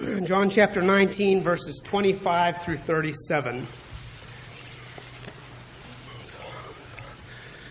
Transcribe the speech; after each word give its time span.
John 0.24 0.48
chapter 0.48 0.80
19, 0.80 1.42
verses 1.42 1.78
25 1.84 2.62
through 2.62 2.78
37. 2.78 3.66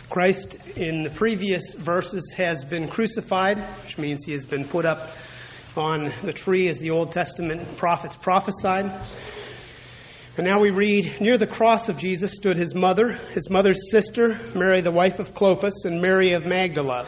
Christ, 0.08 0.56
in 0.78 1.02
the 1.02 1.10
previous 1.10 1.74
verses, 1.74 2.32
has 2.38 2.64
been 2.64 2.88
crucified, 2.88 3.58
which 3.84 3.98
means 3.98 4.24
he 4.24 4.34
has 4.34 4.46
been 4.46 4.66
put 4.66 4.86
up 4.86 5.16
on 5.76 6.14
the 6.22 6.34
tree 6.34 6.68
as 6.68 6.78
the 6.78 6.92
Old 6.92 7.12
Testament 7.12 7.78
prophets 7.78 8.16
prophesied. 8.16 9.02
And 10.38 10.46
now 10.46 10.60
we 10.60 10.70
read 10.70 11.20
Near 11.20 11.40
the 11.40 11.48
cross 11.48 11.90
of 11.90 11.98
Jesus 11.98 12.36
stood 12.36 12.56
his 12.56 12.76
mother, 12.76 13.14
his 13.34 13.50
mother's 13.50 13.90
sister, 13.90 14.40
Mary, 14.54 14.82
the 14.82 14.92
wife 14.92 15.18
of 15.18 15.34
Clopas, 15.34 15.86
and 15.86 16.00
Mary 16.00 16.34
of 16.34 16.46
Magdala. 16.46 17.08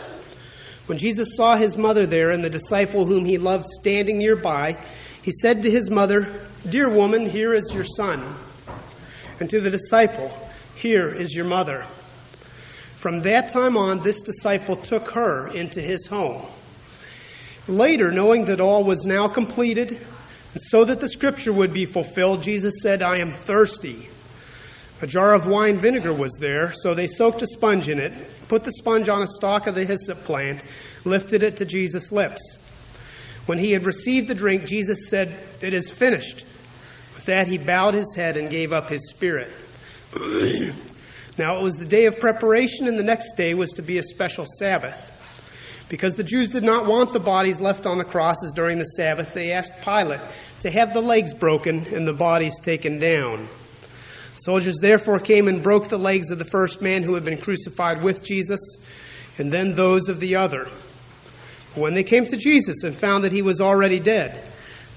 When 0.87 0.97
Jesus 0.97 1.35
saw 1.35 1.55
his 1.55 1.77
mother 1.77 2.05
there 2.05 2.31
and 2.31 2.43
the 2.43 2.49
disciple 2.49 3.05
whom 3.05 3.23
he 3.23 3.37
loved 3.37 3.65
standing 3.79 4.17
nearby, 4.17 4.77
he 5.23 5.31
said 5.31 5.63
to 5.63 5.71
his 5.71 5.89
mother, 5.89 6.45
Dear 6.69 6.93
woman, 6.93 7.29
here 7.29 7.53
is 7.53 7.71
your 7.73 7.85
son. 7.85 8.35
And 9.39 9.49
to 9.49 9.61
the 9.61 9.69
disciple, 9.69 10.37
Here 10.75 11.07
is 11.07 11.33
your 11.33 11.45
mother. 11.45 11.85
From 12.95 13.21
that 13.21 13.49
time 13.49 13.75
on, 13.75 14.01
this 14.01 14.21
disciple 14.21 14.75
took 14.75 15.11
her 15.11 15.47
into 15.47 15.81
his 15.81 16.07
home. 16.07 16.45
Later, 17.67 18.11
knowing 18.11 18.45
that 18.45 18.59
all 18.59 18.83
was 18.83 19.05
now 19.05 19.27
completed, 19.27 19.91
and 19.91 20.61
so 20.61 20.85
that 20.85 20.99
the 20.99 21.09
scripture 21.09 21.53
would 21.53 21.73
be 21.73 21.85
fulfilled, 21.85 22.43
Jesus 22.43 22.75
said, 22.81 23.01
I 23.01 23.17
am 23.17 23.33
thirsty. 23.33 24.09
A 25.01 25.07
jar 25.07 25.33
of 25.33 25.47
wine 25.47 25.79
vinegar 25.79 26.13
was 26.13 26.37
there, 26.39 26.71
so 26.73 26.93
they 26.93 27.07
soaked 27.07 27.41
a 27.41 27.47
sponge 27.47 27.89
in 27.89 27.99
it, 27.99 28.13
put 28.47 28.63
the 28.63 28.71
sponge 28.71 29.09
on 29.09 29.21
a 29.21 29.27
stalk 29.27 29.67
of 29.67 29.75
the 29.75 29.85
hyssop 29.85 30.19
plant, 30.25 30.63
lifted 31.05 31.43
it 31.43 31.57
to 31.57 31.65
Jesus' 31.65 32.11
lips. 32.11 32.57
When 33.45 33.57
he 33.57 33.71
had 33.71 33.85
received 33.85 34.29
the 34.29 34.35
drink, 34.35 34.65
Jesus 34.65 35.09
said, 35.09 35.37
It 35.61 35.73
is 35.73 35.91
finished. 35.91 36.45
With 37.15 37.25
that, 37.25 37.47
he 37.47 37.57
bowed 37.57 37.93
his 37.93 38.13
head 38.15 38.37
and 38.37 38.49
gave 38.49 38.71
up 38.71 38.89
his 38.89 39.09
spirit. 39.09 39.49
now, 41.37 41.57
it 41.57 41.63
was 41.63 41.77
the 41.77 41.85
day 41.85 42.05
of 42.05 42.19
preparation, 42.19 42.87
and 42.87 42.97
the 42.97 43.03
next 43.03 43.33
day 43.33 43.53
was 43.53 43.71
to 43.71 43.81
be 43.81 43.97
a 43.97 44.03
special 44.03 44.45
Sabbath. 44.59 45.11
Because 45.89 46.15
the 46.15 46.23
Jews 46.23 46.49
did 46.49 46.63
not 46.63 46.87
want 46.87 47.11
the 47.11 47.19
bodies 47.19 47.59
left 47.59 47.85
on 47.85 47.97
the 47.97 48.05
crosses 48.05 48.53
during 48.53 48.79
the 48.79 48.85
Sabbath, 48.85 49.33
they 49.33 49.51
asked 49.51 49.81
Pilate 49.83 50.21
to 50.61 50.71
have 50.71 50.93
the 50.93 51.01
legs 51.01 51.33
broken 51.33 51.85
and 51.93 52.07
the 52.07 52.13
bodies 52.13 52.57
taken 52.61 52.99
down. 52.99 53.47
Soldiers 54.37 54.79
therefore 54.81 55.19
came 55.19 55.47
and 55.47 55.61
broke 55.61 55.89
the 55.89 55.99
legs 55.99 56.31
of 56.31 56.39
the 56.39 56.45
first 56.45 56.81
man 56.81 57.03
who 57.03 57.13
had 57.13 57.23
been 57.23 57.37
crucified 57.37 58.01
with 58.01 58.23
Jesus, 58.23 58.59
and 59.37 59.51
then 59.51 59.75
those 59.75 60.09
of 60.09 60.19
the 60.19 60.35
other. 60.35 60.67
When 61.75 61.93
they 61.93 62.03
came 62.03 62.25
to 62.27 62.37
Jesus 62.37 62.83
and 62.83 62.93
found 62.93 63.23
that 63.23 63.31
he 63.31 63.41
was 63.41 63.59
already 63.59 63.99
dead, 63.99 64.43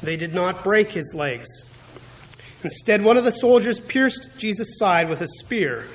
they 0.02 0.16
did 0.16 0.34
not 0.34 0.62
break 0.62 0.90
his 0.90 1.14
legs. 1.14 1.48
Instead, 2.62 3.02
one 3.02 3.16
of 3.16 3.24
the 3.24 3.30
soldiers 3.30 3.80
pierced 3.80 4.28
Jesus' 4.38 4.78
side 4.78 5.08
with 5.08 5.22
a 5.22 5.26
spear, 5.26 5.86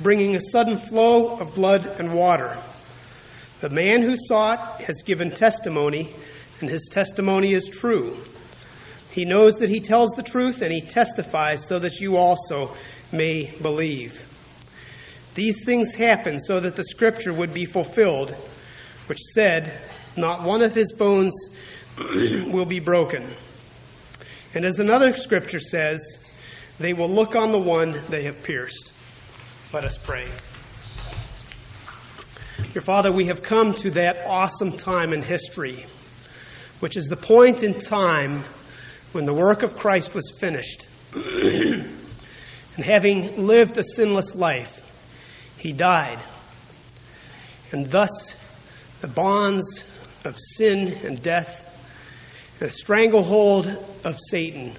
bringing 0.00 0.34
a 0.34 0.40
sudden 0.40 0.76
flow 0.76 1.38
of 1.38 1.54
blood 1.54 1.86
and 1.86 2.14
water. 2.14 2.56
The 3.60 3.68
man 3.68 4.02
who 4.02 4.16
saw 4.16 4.52
it 4.54 4.84
has 4.84 5.02
given 5.04 5.30
testimony, 5.30 6.14
and 6.60 6.70
his 6.70 6.88
testimony 6.90 7.52
is 7.52 7.68
true. 7.68 8.16
He 9.10 9.24
knows 9.24 9.58
that 9.58 9.68
he 9.68 9.80
tells 9.80 10.10
the 10.12 10.22
truth, 10.22 10.62
and 10.62 10.72
he 10.72 10.80
testifies 10.80 11.66
so 11.66 11.78
that 11.78 12.00
you 12.00 12.16
also 12.16 12.74
may 13.12 13.50
believe. 13.60 14.26
These 15.34 15.64
things 15.64 15.94
happened 15.94 16.40
so 16.42 16.60
that 16.60 16.76
the 16.76 16.84
scripture 16.84 17.32
would 17.32 17.52
be 17.52 17.66
fulfilled, 17.66 18.34
which 19.06 19.20
said, 19.34 19.78
not 20.16 20.42
one 20.42 20.62
of 20.62 20.74
his 20.74 20.92
bones 20.92 21.32
will 21.98 22.66
be 22.66 22.80
broken. 22.80 23.26
And 24.54 24.64
as 24.64 24.78
another 24.78 25.12
scripture 25.12 25.58
says, 25.58 26.00
they 26.78 26.92
will 26.92 27.08
look 27.08 27.36
on 27.36 27.52
the 27.52 27.58
one 27.58 28.00
they 28.08 28.24
have 28.24 28.42
pierced. 28.42 28.92
Let 29.72 29.84
us 29.84 29.96
pray. 29.96 30.26
Your 32.74 32.82
Father, 32.82 33.12
we 33.12 33.26
have 33.26 33.42
come 33.42 33.74
to 33.74 33.90
that 33.92 34.26
awesome 34.26 34.72
time 34.72 35.12
in 35.12 35.22
history, 35.22 35.84
which 36.80 36.96
is 36.96 37.06
the 37.06 37.16
point 37.16 37.62
in 37.62 37.78
time 37.78 38.44
when 39.12 39.24
the 39.24 39.34
work 39.34 39.62
of 39.62 39.76
Christ 39.76 40.14
was 40.14 40.36
finished. 40.40 40.86
and 41.14 42.84
having 42.84 43.46
lived 43.46 43.78
a 43.78 43.82
sinless 43.82 44.34
life, 44.34 44.80
he 45.58 45.72
died. 45.72 46.22
And 47.72 47.90
thus, 47.90 48.34
the 49.00 49.08
bonds 49.08 49.84
of 50.24 50.36
sin 50.38 50.98
and 51.04 51.22
death, 51.22 51.68
the 52.58 52.70
stranglehold 52.70 53.66
of 54.04 54.18
Satan 54.30 54.72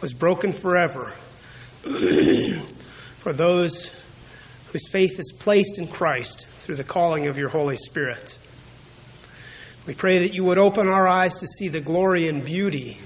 was 0.00 0.12
broken 0.12 0.52
forever 0.52 1.14
for 1.82 3.32
those 3.32 3.90
whose 4.72 4.88
faith 4.88 5.18
is 5.18 5.32
placed 5.38 5.78
in 5.78 5.86
Christ 5.86 6.46
through 6.60 6.76
the 6.76 6.84
calling 6.84 7.26
of 7.28 7.38
your 7.38 7.48
Holy 7.48 7.76
Spirit. 7.76 8.36
We 9.86 9.94
pray 9.94 10.18
that 10.20 10.34
you 10.34 10.44
would 10.44 10.58
open 10.58 10.88
our 10.88 11.08
eyes 11.08 11.38
to 11.38 11.46
see 11.46 11.68
the 11.68 11.80
glory 11.80 12.28
and 12.28 12.44
beauty 12.44 12.98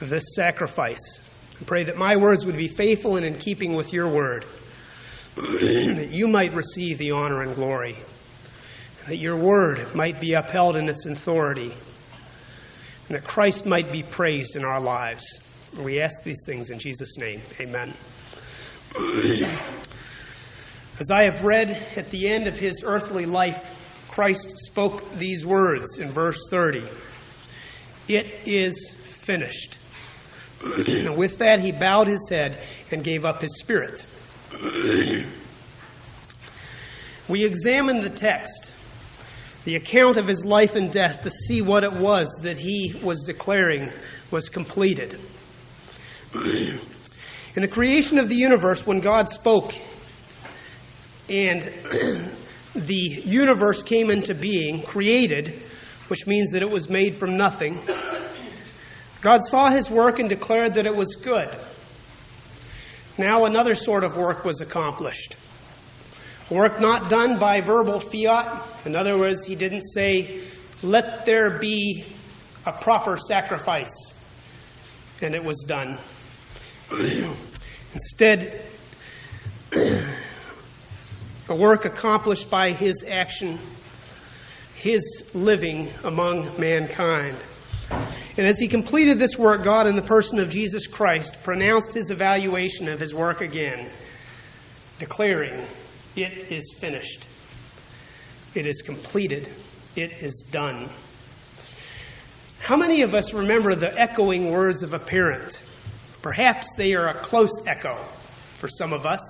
of 0.00 0.08
this 0.08 0.34
sacrifice. 0.34 1.20
We 1.60 1.66
pray 1.66 1.84
that 1.84 1.96
my 1.96 2.16
words 2.16 2.46
would 2.46 2.56
be 2.56 2.68
faithful 2.68 3.16
and 3.16 3.26
in 3.26 3.36
keeping 3.36 3.74
with 3.74 3.92
your 3.92 4.08
word, 4.08 4.46
that 5.34 6.10
you 6.12 6.28
might 6.28 6.54
receive 6.54 6.98
the 6.98 7.10
honor 7.10 7.42
and 7.42 7.54
glory 7.54 7.98
that 9.08 9.18
your 9.18 9.36
word 9.36 9.94
might 9.94 10.20
be 10.20 10.34
upheld 10.34 10.76
in 10.76 10.88
its 10.88 11.06
authority, 11.06 11.72
and 13.08 13.16
that 13.16 13.24
Christ 13.24 13.66
might 13.66 13.90
be 13.90 14.02
praised 14.02 14.56
in 14.56 14.64
our 14.64 14.80
lives. 14.80 15.40
We 15.78 16.00
ask 16.00 16.22
these 16.22 16.42
things 16.46 16.70
in 16.70 16.78
Jesus' 16.78 17.18
name. 17.18 17.40
Amen. 17.60 17.94
As 21.00 21.10
I 21.10 21.24
have 21.24 21.42
read 21.42 21.70
at 21.96 22.10
the 22.10 22.28
end 22.28 22.46
of 22.46 22.58
his 22.58 22.84
earthly 22.84 23.26
life, 23.26 23.78
Christ 24.10 24.50
spoke 24.66 25.10
these 25.14 25.44
words 25.44 25.98
in 25.98 26.10
verse 26.10 26.38
30 26.50 26.86
It 28.08 28.46
is 28.46 28.90
finished. 28.90 29.78
with 31.16 31.38
that, 31.38 31.60
he 31.60 31.72
bowed 31.72 32.06
his 32.06 32.28
head 32.28 32.58
and 32.90 33.02
gave 33.02 33.24
up 33.24 33.40
his 33.40 33.58
spirit. 33.58 34.04
we 37.28 37.44
examine 37.44 38.00
the 38.00 38.10
text 38.10 38.70
the 39.64 39.76
account 39.76 40.16
of 40.16 40.26
his 40.26 40.44
life 40.44 40.74
and 40.74 40.92
death 40.92 41.22
to 41.22 41.30
see 41.30 41.62
what 41.62 41.84
it 41.84 41.92
was 41.92 42.28
that 42.42 42.56
he 42.56 42.98
was 43.02 43.22
declaring 43.24 43.92
was 44.30 44.48
completed. 44.48 45.20
In 46.34 46.80
the 47.60 47.68
creation 47.68 48.18
of 48.18 48.28
the 48.28 48.34
universe, 48.34 48.86
when 48.86 49.00
God 49.00 49.28
spoke 49.28 49.74
and 51.28 51.62
the 52.74 53.22
universe 53.24 53.82
came 53.82 54.10
into 54.10 54.34
being, 54.34 54.82
created, 54.82 55.62
which 56.08 56.26
means 56.26 56.50
that 56.52 56.62
it 56.62 56.70
was 56.70 56.88
made 56.88 57.14
from 57.14 57.36
nothing, 57.36 57.78
God 59.20 59.44
saw 59.44 59.70
his 59.70 59.88
work 59.88 60.18
and 60.18 60.28
declared 60.28 60.74
that 60.74 60.86
it 60.86 60.96
was 60.96 61.14
good. 61.14 61.56
Now 63.18 63.44
another 63.44 63.74
sort 63.74 64.02
of 64.02 64.16
work 64.16 64.44
was 64.44 64.60
accomplished. 64.60 65.36
Work 66.52 66.82
not 66.82 67.08
done 67.08 67.38
by 67.38 67.62
verbal 67.62 67.98
fiat. 67.98 68.62
In 68.84 68.94
other 68.94 69.16
words, 69.16 69.42
he 69.42 69.54
didn't 69.54 69.86
say, 69.94 70.42
let 70.82 71.24
there 71.24 71.58
be 71.58 72.04
a 72.66 72.72
proper 72.72 73.16
sacrifice, 73.16 74.12
and 75.22 75.34
it 75.34 75.42
was 75.42 75.64
done. 75.66 75.98
Instead, 77.94 78.66
a 79.72 80.04
work 81.56 81.86
accomplished 81.86 82.50
by 82.50 82.72
his 82.72 83.02
action, 83.02 83.58
his 84.74 85.30
living 85.32 85.88
among 86.04 86.60
mankind. 86.60 87.38
And 88.36 88.46
as 88.46 88.58
he 88.58 88.68
completed 88.68 89.18
this 89.18 89.38
work, 89.38 89.64
God, 89.64 89.86
in 89.86 89.96
the 89.96 90.02
person 90.02 90.38
of 90.38 90.50
Jesus 90.50 90.86
Christ, 90.86 91.42
pronounced 91.44 91.94
his 91.94 92.10
evaluation 92.10 92.90
of 92.90 93.00
his 93.00 93.14
work 93.14 93.40
again, 93.40 93.88
declaring, 94.98 95.64
it 96.16 96.52
is 96.52 96.76
finished. 96.80 97.26
It 98.54 98.66
is 98.66 98.82
completed. 98.82 99.50
It 99.96 100.12
is 100.22 100.44
done. 100.50 100.90
How 102.60 102.76
many 102.76 103.02
of 103.02 103.14
us 103.14 103.32
remember 103.32 103.74
the 103.74 103.98
echoing 103.98 104.50
words 104.50 104.82
of 104.82 104.94
a 104.94 104.98
parent? 104.98 105.60
Perhaps 106.22 106.74
they 106.76 106.94
are 106.94 107.08
a 107.08 107.18
close 107.18 107.66
echo 107.66 107.96
for 108.58 108.68
some 108.68 108.92
of 108.92 109.04
us, 109.04 109.20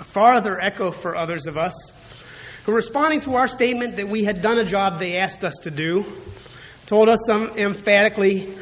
a 0.00 0.04
farther 0.04 0.60
echo 0.60 0.90
for 0.90 1.14
others 1.14 1.46
of 1.46 1.56
us, 1.56 1.72
who, 2.64 2.72
responding 2.72 3.20
to 3.20 3.34
our 3.36 3.46
statement 3.46 3.96
that 3.96 4.08
we 4.08 4.24
had 4.24 4.42
done 4.42 4.58
a 4.58 4.64
job 4.64 4.98
they 4.98 5.18
asked 5.18 5.44
us 5.44 5.54
to 5.62 5.70
do, 5.70 6.04
told 6.86 7.08
us 7.08 7.28
emphatically, 7.30 8.52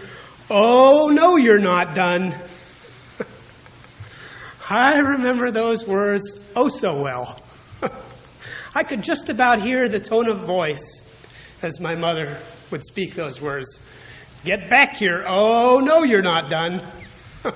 Oh, 0.51 1.11
no, 1.13 1.37
you're 1.37 1.59
not 1.59 1.95
done. 1.95 2.35
I 4.73 4.99
remember 4.99 5.51
those 5.51 5.85
words 5.85 6.23
oh 6.55 6.69
so 6.69 7.03
well. 7.03 7.41
I 8.75 8.85
could 8.85 9.03
just 9.03 9.29
about 9.29 9.61
hear 9.61 9.89
the 9.89 9.99
tone 9.99 10.29
of 10.29 10.47
voice 10.47 11.03
as 11.61 11.81
my 11.81 11.97
mother 11.97 12.39
would 12.71 12.85
speak 12.85 13.15
those 13.15 13.41
words 13.41 13.81
Get 14.45 14.71
back 14.71 14.97
here. 14.97 15.25
Oh, 15.27 15.81
no, 15.85 16.03
you're 16.03 16.23
not 16.23 16.49
done. 16.49 16.81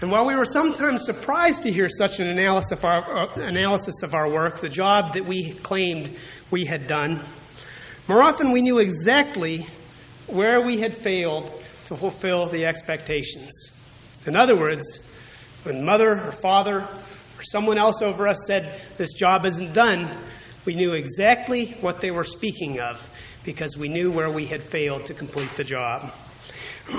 and 0.00 0.10
while 0.10 0.24
we 0.24 0.34
were 0.34 0.46
sometimes 0.46 1.04
surprised 1.04 1.64
to 1.64 1.72
hear 1.72 1.90
such 1.90 2.20
an 2.20 2.28
analysis 2.28 2.72
of, 2.72 2.84
our, 2.86 3.28
uh, 3.28 3.34
analysis 3.34 4.02
of 4.02 4.14
our 4.14 4.30
work, 4.30 4.60
the 4.60 4.68
job 4.70 5.12
that 5.12 5.26
we 5.26 5.52
claimed 5.54 6.16
we 6.50 6.64
had 6.64 6.86
done, 6.86 7.22
more 8.08 8.22
often 8.22 8.50
we 8.50 8.62
knew 8.62 8.78
exactly 8.78 9.66
where 10.26 10.62
we 10.62 10.78
had 10.78 10.94
failed 10.94 11.52
to 11.84 11.96
fulfill 11.96 12.46
the 12.46 12.64
expectations. 12.64 13.72
In 14.26 14.36
other 14.36 14.56
words, 14.56 15.00
when 15.62 15.84
mother 15.84 16.12
or 16.12 16.32
father 16.32 16.80
or 16.80 17.42
someone 17.42 17.78
else 17.78 18.02
over 18.02 18.28
us 18.28 18.44
said, 18.46 18.80
This 18.98 19.14
job 19.14 19.46
isn't 19.46 19.72
done, 19.72 20.18
we 20.66 20.74
knew 20.74 20.92
exactly 20.92 21.76
what 21.80 22.00
they 22.00 22.10
were 22.10 22.24
speaking 22.24 22.80
of 22.80 23.08
because 23.44 23.78
we 23.78 23.88
knew 23.88 24.12
where 24.12 24.30
we 24.30 24.44
had 24.44 24.62
failed 24.62 25.06
to 25.06 25.14
complete 25.14 25.50
the 25.56 25.64
job. 25.64 26.12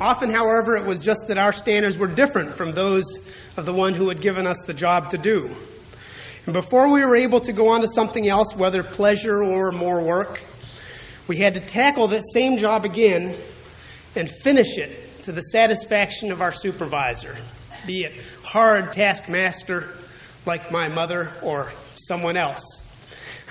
Often, 0.00 0.30
however, 0.30 0.76
it 0.76 0.86
was 0.86 1.02
just 1.02 1.26
that 1.28 1.38
our 1.38 1.52
standards 1.52 1.98
were 1.98 2.06
different 2.06 2.54
from 2.54 2.70
those 2.72 3.04
of 3.56 3.64
the 3.64 3.72
one 3.72 3.94
who 3.94 4.08
had 4.08 4.20
given 4.20 4.46
us 4.46 4.62
the 4.66 4.74
job 4.74 5.10
to 5.10 5.18
do. 5.18 5.50
And 6.44 6.52
before 6.52 6.92
we 6.92 7.04
were 7.04 7.16
able 7.16 7.40
to 7.40 7.52
go 7.52 7.70
on 7.70 7.80
to 7.80 7.88
something 7.88 8.28
else, 8.28 8.54
whether 8.54 8.84
pleasure 8.84 9.42
or 9.42 9.72
more 9.72 10.00
work, 10.00 10.44
we 11.26 11.38
had 11.38 11.54
to 11.54 11.60
tackle 11.60 12.06
that 12.08 12.22
same 12.32 12.58
job 12.58 12.84
again 12.84 13.34
and 14.16 14.30
finish 14.30 14.78
it 14.78 15.24
to 15.24 15.32
the 15.32 15.40
satisfaction 15.40 16.32
of 16.32 16.42
our 16.42 16.52
supervisor, 16.52 17.36
be 17.86 18.02
it 18.02 18.22
hard 18.42 18.92
taskmaster 18.92 19.94
like 20.46 20.70
my 20.70 20.88
mother 20.88 21.32
or 21.42 21.70
someone 21.96 22.36
else. 22.36 22.82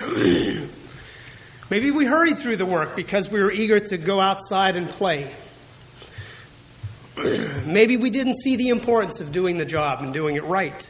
Maybe 1.68 1.90
we 1.90 2.06
hurried 2.06 2.38
through 2.38 2.56
the 2.56 2.66
work 2.66 2.94
because 2.94 3.30
we 3.30 3.40
were 3.42 3.52
eager 3.52 3.78
to 3.78 3.98
go 3.98 4.20
outside 4.20 4.76
and 4.76 4.88
play. 4.88 5.34
Maybe 7.66 7.96
we 7.96 8.10
didn't 8.10 8.36
see 8.36 8.56
the 8.56 8.68
importance 8.68 9.20
of 9.20 9.32
doing 9.32 9.56
the 9.56 9.64
job 9.64 10.02
and 10.02 10.12
doing 10.12 10.36
it 10.36 10.44
right. 10.44 10.88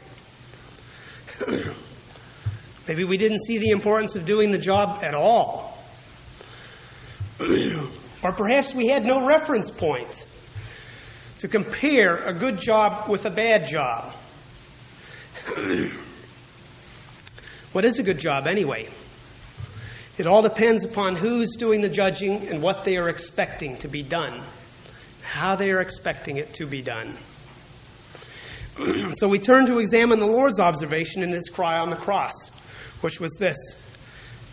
Maybe 2.87 3.03
we 3.03 3.17
didn't 3.17 3.43
see 3.43 3.57
the 3.57 3.69
importance 3.69 4.15
of 4.15 4.25
doing 4.25 4.51
the 4.51 4.57
job 4.57 5.03
at 5.03 5.13
all. 5.13 5.77
Or 8.27 8.33
perhaps 8.33 8.75
we 8.75 8.87
had 8.87 9.05
no 9.05 9.25
reference 9.25 9.71
point 9.71 10.25
to 11.39 11.47
compare 11.47 12.17
a 12.17 12.33
good 12.33 12.59
job 12.59 13.07
with 13.07 13.25
a 13.25 13.29
bad 13.29 13.67
job. 13.67 14.13
what 17.71 17.85
is 17.85 17.99
a 17.99 18.03
good 18.03 18.19
job 18.19 18.47
anyway? 18.47 18.89
It 20.17 20.27
all 20.27 20.41
depends 20.41 20.83
upon 20.83 21.15
who's 21.15 21.55
doing 21.55 21.81
the 21.81 21.89
judging 21.89 22.49
and 22.49 22.61
what 22.61 22.83
they 22.83 22.97
are 22.97 23.07
expecting 23.07 23.77
to 23.77 23.87
be 23.87 24.03
done 24.03 24.43
how 25.27 25.55
they 25.55 25.71
are 25.71 25.81
expecting 25.81 26.37
it 26.37 26.53
to 26.55 26.65
be 26.65 26.81
done. 26.81 27.15
so 29.13 29.27
we 29.27 29.37
turn 29.37 29.65
to 29.67 29.79
examine 29.79 30.19
the 30.19 30.25
Lord's 30.25 30.59
observation 30.59 31.21
in 31.21 31.31
his 31.31 31.49
cry 31.49 31.77
on 31.79 31.89
the 31.89 31.95
cross, 31.95 32.49
which 33.01 33.19
was 33.19 33.35
this. 33.37 33.57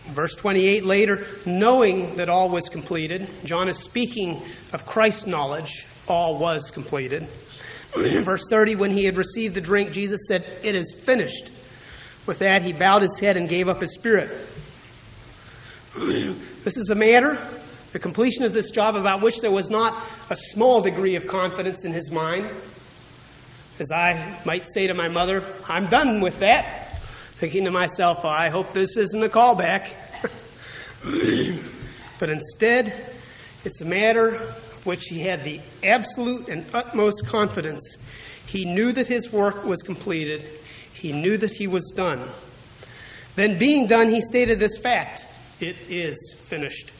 Verse 0.06 0.34
28 0.34 0.84
later, 0.84 1.26
knowing 1.46 2.16
that 2.16 2.28
all 2.28 2.50
was 2.50 2.68
completed, 2.68 3.28
John 3.44 3.68
is 3.68 3.78
speaking 3.78 4.42
of 4.72 4.84
Christ's 4.84 5.26
knowledge, 5.26 5.86
all 6.06 6.38
was 6.38 6.70
completed. 6.70 7.26
Verse 7.94 8.44
30, 8.50 8.76
when 8.76 8.90
he 8.90 9.04
had 9.04 9.16
received 9.16 9.54
the 9.54 9.60
drink, 9.60 9.92
Jesus 9.92 10.20
said, 10.28 10.44
It 10.62 10.74
is 10.74 10.94
finished. 10.94 11.52
With 12.26 12.38
that, 12.40 12.62
he 12.62 12.72
bowed 12.72 13.02
his 13.02 13.18
head 13.18 13.36
and 13.36 13.48
gave 13.48 13.68
up 13.68 13.80
his 13.80 13.94
spirit. 13.94 14.30
this 15.96 16.76
is 16.76 16.90
a 16.90 16.94
matter 16.94 17.38
the 17.94 18.00
completion 18.00 18.42
of 18.42 18.52
this 18.52 18.72
job 18.72 18.96
about 18.96 19.22
which 19.22 19.40
there 19.40 19.52
was 19.52 19.70
not 19.70 20.04
a 20.28 20.34
small 20.34 20.82
degree 20.82 21.14
of 21.14 21.28
confidence 21.28 21.84
in 21.84 21.92
his 21.92 22.10
mind. 22.10 22.50
As 23.78 23.92
I 23.92 24.36
might 24.44 24.66
say 24.66 24.88
to 24.88 24.94
my 24.94 25.06
mother, 25.08 25.44
I'm 25.68 25.86
done 25.86 26.20
with 26.20 26.40
that. 26.40 27.00
Thinking 27.44 27.66
to 27.66 27.70
myself, 27.70 28.20
oh, 28.24 28.28
I 28.28 28.48
hope 28.48 28.72
this 28.72 28.96
isn't 28.96 29.22
a 29.22 29.28
callback. 29.28 29.92
but 32.18 32.30
instead, 32.30 33.10
it's 33.66 33.82
a 33.82 33.84
matter 33.84 34.36
of 34.36 34.86
which 34.86 35.04
he 35.08 35.20
had 35.20 35.44
the 35.44 35.60
absolute 35.84 36.48
and 36.48 36.64
utmost 36.72 37.26
confidence. 37.26 37.98
He 38.46 38.64
knew 38.64 38.92
that 38.92 39.08
his 39.08 39.30
work 39.30 39.62
was 39.62 39.82
completed, 39.82 40.48
he 40.94 41.12
knew 41.12 41.36
that 41.36 41.52
he 41.52 41.66
was 41.66 41.92
done. 41.94 42.26
Then, 43.34 43.58
being 43.58 43.88
done, 43.88 44.08
he 44.08 44.22
stated 44.22 44.58
this 44.58 44.78
fact 44.78 45.26
it 45.60 45.76
is 45.90 46.34
finished. 46.44 46.94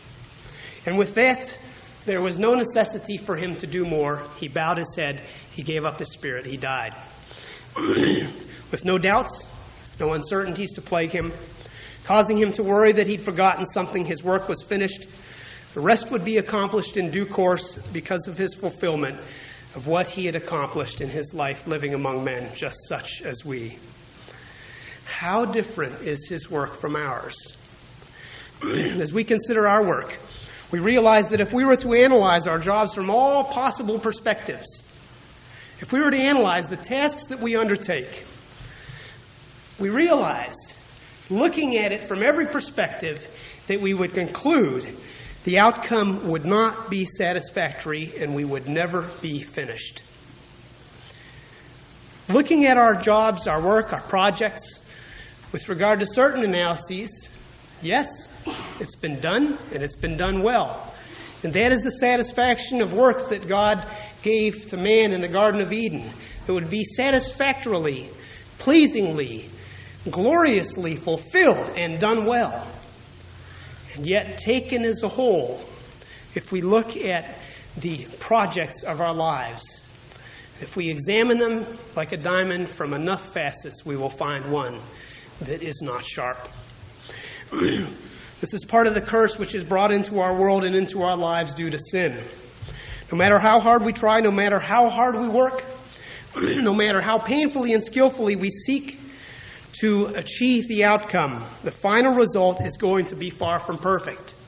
And 0.84 0.98
with 0.98 1.14
that, 1.14 1.58
there 2.04 2.20
was 2.20 2.38
no 2.38 2.52
necessity 2.52 3.16
for 3.16 3.34
him 3.34 3.56
to 3.56 3.66
do 3.66 3.86
more. 3.86 4.22
He 4.36 4.48
bowed 4.48 4.76
his 4.76 4.94
head, 4.94 5.22
he 5.52 5.62
gave 5.62 5.86
up 5.86 5.98
his 5.98 6.12
spirit, 6.12 6.44
he 6.44 6.58
died. 6.58 6.94
with 8.70 8.84
no 8.84 8.98
doubts, 8.98 9.46
no 10.00 10.14
uncertainties 10.14 10.72
to 10.72 10.80
plague 10.80 11.12
him, 11.12 11.32
causing 12.04 12.38
him 12.38 12.52
to 12.52 12.62
worry 12.62 12.92
that 12.92 13.06
he'd 13.06 13.22
forgotten 13.22 13.64
something, 13.66 14.04
his 14.04 14.22
work 14.22 14.48
was 14.48 14.62
finished. 14.62 15.06
The 15.74 15.80
rest 15.80 16.10
would 16.10 16.24
be 16.24 16.38
accomplished 16.38 16.96
in 16.96 17.10
due 17.10 17.26
course 17.26 17.76
because 17.92 18.26
of 18.28 18.38
his 18.38 18.54
fulfillment 18.54 19.18
of 19.74 19.86
what 19.86 20.06
he 20.06 20.26
had 20.26 20.36
accomplished 20.36 21.00
in 21.00 21.08
his 21.08 21.34
life 21.34 21.66
living 21.66 21.94
among 21.94 22.24
men, 22.24 22.48
just 22.54 22.76
such 22.88 23.22
as 23.22 23.44
we. 23.44 23.78
How 25.04 25.44
different 25.44 26.02
is 26.02 26.28
his 26.28 26.50
work 26.50 26.74
from 26.74 26.96
ours? 26.96 27.34
As 28.62 29.12
we 29.12 29.24
consider 29.24 29.66
our 29.66 29.84
work, 29.84 30.18
we 30.70 30.78
realize 30.78 31.28
that 31.28 31.40
if 31.40 31.52
we 31.52 31.64
were 31.64 31.76
to 31.76 31.92
analyze 31.92 32.46
our 32.46 32.58
jobs 32.58 32.94
from 32.94 33.10
all 33.10 33.44
possible 33.44 33.98
perspectives, 33.98 34.82
if 35.80 35.92
we 35.92 36.00
were 36.00 36.10
to 36.10 36.18
analyze 36.18 36.66
the 36.66 36.76
tasks 36.76 37.26
that 37.26 37.40
we 37.40 37.56
undertake, 37.56 38.24
we 39.78 39.88
realized, 39.90 40.74
looking 41.30 41.76
at 41.76 41.92
it 41.92 42.04
from 42.04 42.22
every 42.22 42.46
perspective, 42.46 43.26
that 43.66 43.80
we 43.80 43.94
would 43.94 44.12
conclude 44.12 44.96
the 45.44 45.58
outcome 45.58 46.28
would 46.28 46.46
not 46.46 46.88
be 46.88 47.04
satisfactory 47.04 48.14
and 48.18 48.34
we 48.34 48.44
would 48.44 48.66
never 48.66 49.02
be 49.20 49.42
finished. 49.42 50.02
Looking 52.30 52.64
at 52.64 52.78
our 52.78 52.94
jobs, 52.94 53.46
our 53.46 53.60
work, 53.62 53.92
our 53.92 54.00
projects, 54.02 54.80
with 55.52 55.68
regard 55.68 56.00
to 56.00 56.06
certain 56.06 56.42
analyses, 56.42 57.28
yes, 57.82 58.08
it's 58.80 58.96
been 58.96 59.20
done, 59.20 59.58
and 59.72 59.82
it's 59.82 59.96
been 59.96 60.16
done 60.16 60.42
well. 60.42 60.94
And 61.42 61.52
that 61.52 61.72
is 61.72 61.82
the 61.82 61.90
satisfaction 61.90 62.82
of 62.82 62.94
work 62.94 63.28
that 63.28 63.46
God 63.46 63.86
gave 64.22 64.66
to 64.68 64.78
man 64.78 65.12
in 65.12 65.20
the 65.20 65.28
Garden 65.28 65.60
of 65.60 65.74
Eden. 65.74 66.10
It 66.48 66.52
would 66.52 66.70
be 66.70 66.84
satisfactorily, 66.84 68.08
pleasingly, 68.58 69.50
gloriously 70.10 70.96
fulfilled 70.96 71.70
and 71.76 71.98
done 71.98 72.26
well. 72.26 72.66
And 73.94 74.06
yet, 74.06 74.38
taken 74.38 74.82
as 74.82 75.02
a 75.02 75.08
whole, 75.08 75.60
if 76.34 76.50
we 76.52 76.60
look 76.60 76.96
at 76.96 77.38
the 77.76 78.06
projects 78.18 78.82
of 78.82 79.00
our 79.00 79.14
lives, 79.14 79.80
if 80.60 80.76
we 80.76 80.90
examine 80.90 81.38
them 81.38 81.66
like 81.96 82.12
a 82.12 82.16
diamond 82.16 82.68
from 82.68 82.92
enough 82.92 83.32
facets, 83.32 83.84
we 83.84 83.96
will 83.96 84.10
find 84.10 84.50
one 84.50 84.80
that 85.40 85.62
is 85.62 85.80
not 85.82 86.04
sharp. 86.04 86.48
This 88.40 88.52
is 88.52 88.64
part 88.66 88.86
of 88.86 88.92
the 88.92 89.00
curse 89.00 89.38
which 89.38 89.54
is 89.54 89.64
brought 89.64 89.90
into 89.90 90.20
our 90.20 90.38
world 90.38 90.64
and 90.64 90.74
into 90.74 91.02
our 91.02 91.16
lives 91.16 91.54
due 91.54 91.70
to 91.70 91.78
sin. 91.78 92.22
No 93.10 93.16
matter 93.16 93.38
how 93.38 93.58
hard 93.58 93.82
we 93.82 93.94
try, 93.94 94.20
no 94.20 94.30
matter 94.30 94.58
how 94.58 94.90
hard 94.90 95.16
we 95.18 95.28
work, 95.28 95.64
no 96.36 96.74
matter 96.74 97.00
how 97.00 97.18
painfully 97.18 97.72
and 97.72 97.82
skillfully 97.82 98.36
we 98.36 98.50
seek 98.50 98.98
to 99.80 100.06
achieve 100.14 100.68
the 100.68 100.84
outcome, 100.84 101.44
the 101.62 101.70
final 101.70 102.14
result 102.14 102.60
is 102.64 102.76
going 102.76 103.06
to 103.06 103.16
be 103.16 103.30
far 103.30 103.58
from 103.58 103.78
perfect. 103.78 104.34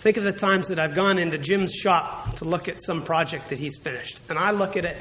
Think 0.00 0.16
of 0.16 0.24
the 0.24 0.32
times 0.32 0.68
that 0.68 0.78
I've 0.78 0.94
gone 0.94 1.18
into 1.18 1.38
Jim's 1.38 1.72
shop 1.72 2.36
to 2.36 2.44
look 2.44 2.68
at 2.68 2.82
some 2.82 3.02
project 3.02 3.48
that 3.48 3.58
he's 3.58 3.78
finished, 3.78 4.20
and 4.28 4.38
I 4.38 4.50
look 4.50 4.76
at 4.76 4.84
it 4.84 4.96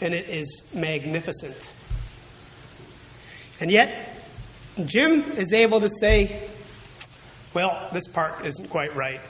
and 0.00 0.14
it 0.14 0.28
is 0.30 0.62
magnificent. 0.72 1.74
And 3.60 3.70
yet, 3.70 4.16
Jim 4.84 5.22
is 5.32 5.52
able 5.52 5.80
to 5.80 5.88
say, 5.88 6.48
well, 7.52 7.88
this 7.92 8.06
part 8.06 8.46
isn't 8.46 8.70
quite 8.70 8.94
right. 8.94 9.20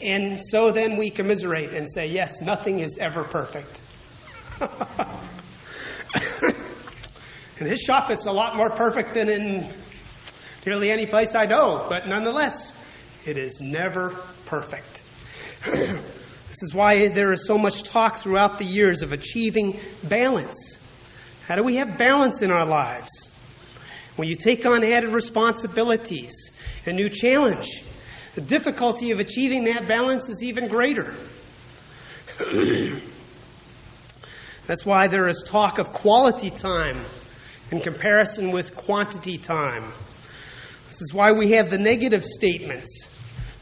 And 0.00 0.40
so 0.50 0.70
then 0.70 0.96
we 0.96 1.10
commiserate 1.10 1.72
and 1.72 1.86
say, 1.92 2.06
yes, 2.06 2.40
nothing 2.40 2.78
is 2.80 2.98
ever 2.98 3.24
perfect. 3.24 3.80
in 7.60 7.66
his 7.66 7.80
shop, 7.80 8.10
it's 8.10 8.26
a 8.26 8.32
lot 8.32 8.56
more 8.56 8.70
perfect 8.70 9.14
than 9.14 9.28
in 9.28 9.66
nearly 10.64 10.90
any 10.90 11.06
place 11.06 11.34
I 11.34 11.46
know, 11.46 11.86
but 11.88 12.08
nonetheless, 12.08 12.76
it 13.24 13.38
is 13.38 13.60
never 13.60 14.10
perfect. 14.46 15.02
this 15.64 16.62
is 16.62 16.74
why 16.74 17.08
there 17.08 17.32
is 17.32 17.46
so 17.46 17.58
much 17.58 17.82
talk 17.82 18.16
throughout 18.16 18.58
the 18.58 18.64
years 18.64 19.02
of 19.02 19.12
achieving 19.12 19.78
balance 20.04 20.78
how 21.46 21.54
do 21.54 21.62
we 21.62 21.76
have 21.76 21.96
balance 21.96 22.42
in 22.42 22.50
our 22.50 22.66
lives? 22.66 23.08
when 24.16 24.28
you 24.28 24.34
take 24.34 24.66
on 24.66 24.82
added 24.82 25.12
responsibilities, 25.12 26.50
a 26.86 26.92
new 26.92 27.08
challenge, 27.08 27.82
the 28.34 28.40
difficulty 28.40 29.10
of 29.10 29.20
achieving 29.20 29.64
that 29.64 29.86
balance 29.86 30.28
is 30.28 30.42
even 30.42 30.68
greater. 30.68 31.14
That's 34.66 34.84
why 34.84 35.06
there 35.06 35.28
is 35.28 35.42
talk 35.46 35.78
of 35.78 35.92
quality 35.92 36.50
time 36.50 36.98
in 37.70 37.80
comparison 37.80 38.50
with 38.50 38.74
quantity 38.74 39.38
time. 39.38 39.92
This 40.88 41.02
is 41.02 41.14
why 41.14 41.32
we 41.32 41.52
have 41.52 41.70
the 41.70 41.78
negative 41.78 42.24
statements 42.24 43.08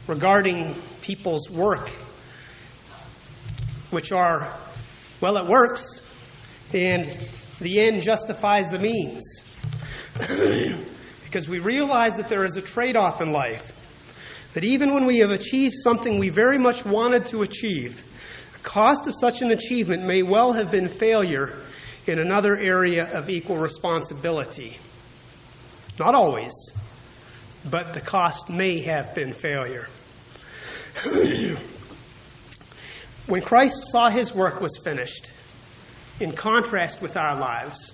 regarding 0.07 0.75
people's 1.01 1.49
work, 1.49 1.89
which 3.91 4.11
are, 4.11 4.53
well, 5.21 5.37
it 5.37 5.47
works, 5.47 6.01
and 6.73 7.27
the 7.59 7.81
end 7.81 8.03
justifies 8.03 8.69
the 8.69 8.79
means. 8.79 9.43
because 11.25 11.49
we 11.49 11.59
realize 11.59 12.15
that 12.15 12.29
there 12.29 12.45
is 12.45 12.55
a 12.55 12.61
trade 12.61 12.95
off 12.95 13.21
in 13.21 13.31
life. 13.31 13.73
That 14.53 14.63
even 14.63 14.93
when 14.93 15.05
we 15.05 15.17
have 15.17 15.31
achieved 15.31 15.75
something 15.75 16.17
we 16.17 16.29
very 16.29 16.57
much 16.57 16.85
wanted 16.85 17.25
to 17.25 17.41
achieve, 17.41 18.01
cost 18.65 19.07
of 19.07 19.13
such 19.15 19.41
an 19.41 19.51
achievement 19.51 20.03
may 20.03 20.23
well 20.23 20.51
have 20.51 20.71
been 20.71 20.89
failure 20.89 21.53
in 22.07 22.19
another 22.19 22.57
area 22.57 23.09
of 23.13 23.29
equal 23.29 23.57
responsibility. 23.57 24.77
Not 25.99 26.15
always, 26.15 26.51
but 27.69 27.93
the 27.93 28.01
cost 28.01 28.49
may 28.49 28.81
have 28.81 29.15
been 29.15 29.33
failure. 29.33 29.87
when 33.27 33.41
Christ 33.41 33.91
saw 33.91 34.09
his 34.09 34.33
work 34.33 34.59
was 34.59 34.77
finished, 34.83 35.31
in 36.19 36.33
contrast 36.33 37.01
with 37.01 37.15
our 37.17 37.39
lives, 37.39 37.93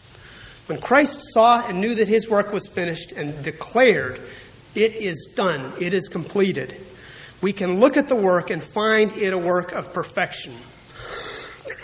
when 0.68 0.80
Christ 0.80 1.20
saw 1.34 1.68
and 1.68 1.82
knew 1.82 1.96
that 1.96 2.08
his 2.08 2.30
work 2.30 2.54
was 2.54 2.66
finished 2.68 3.12
and 3.12 3.44
declared, 3.44 4.22
It 4.74 4.96
is 4.96 5.34
done, 5.36 5.74
it 5.82 5.94
is 5.94 6.08
completed, 6.08 6.80
we 7.41 7.53
can 7.53 7.79
look 7.79 7.98
at 7.98 8.07
the 8.07 8.15
work 8.15 8.50
and 8.51 8.63
find 8.63 9.12
it 9.13 9.33
a 9.33 9.38
work 9.38 9.71
of 9.71 9.93
perfection. 9.93 10.53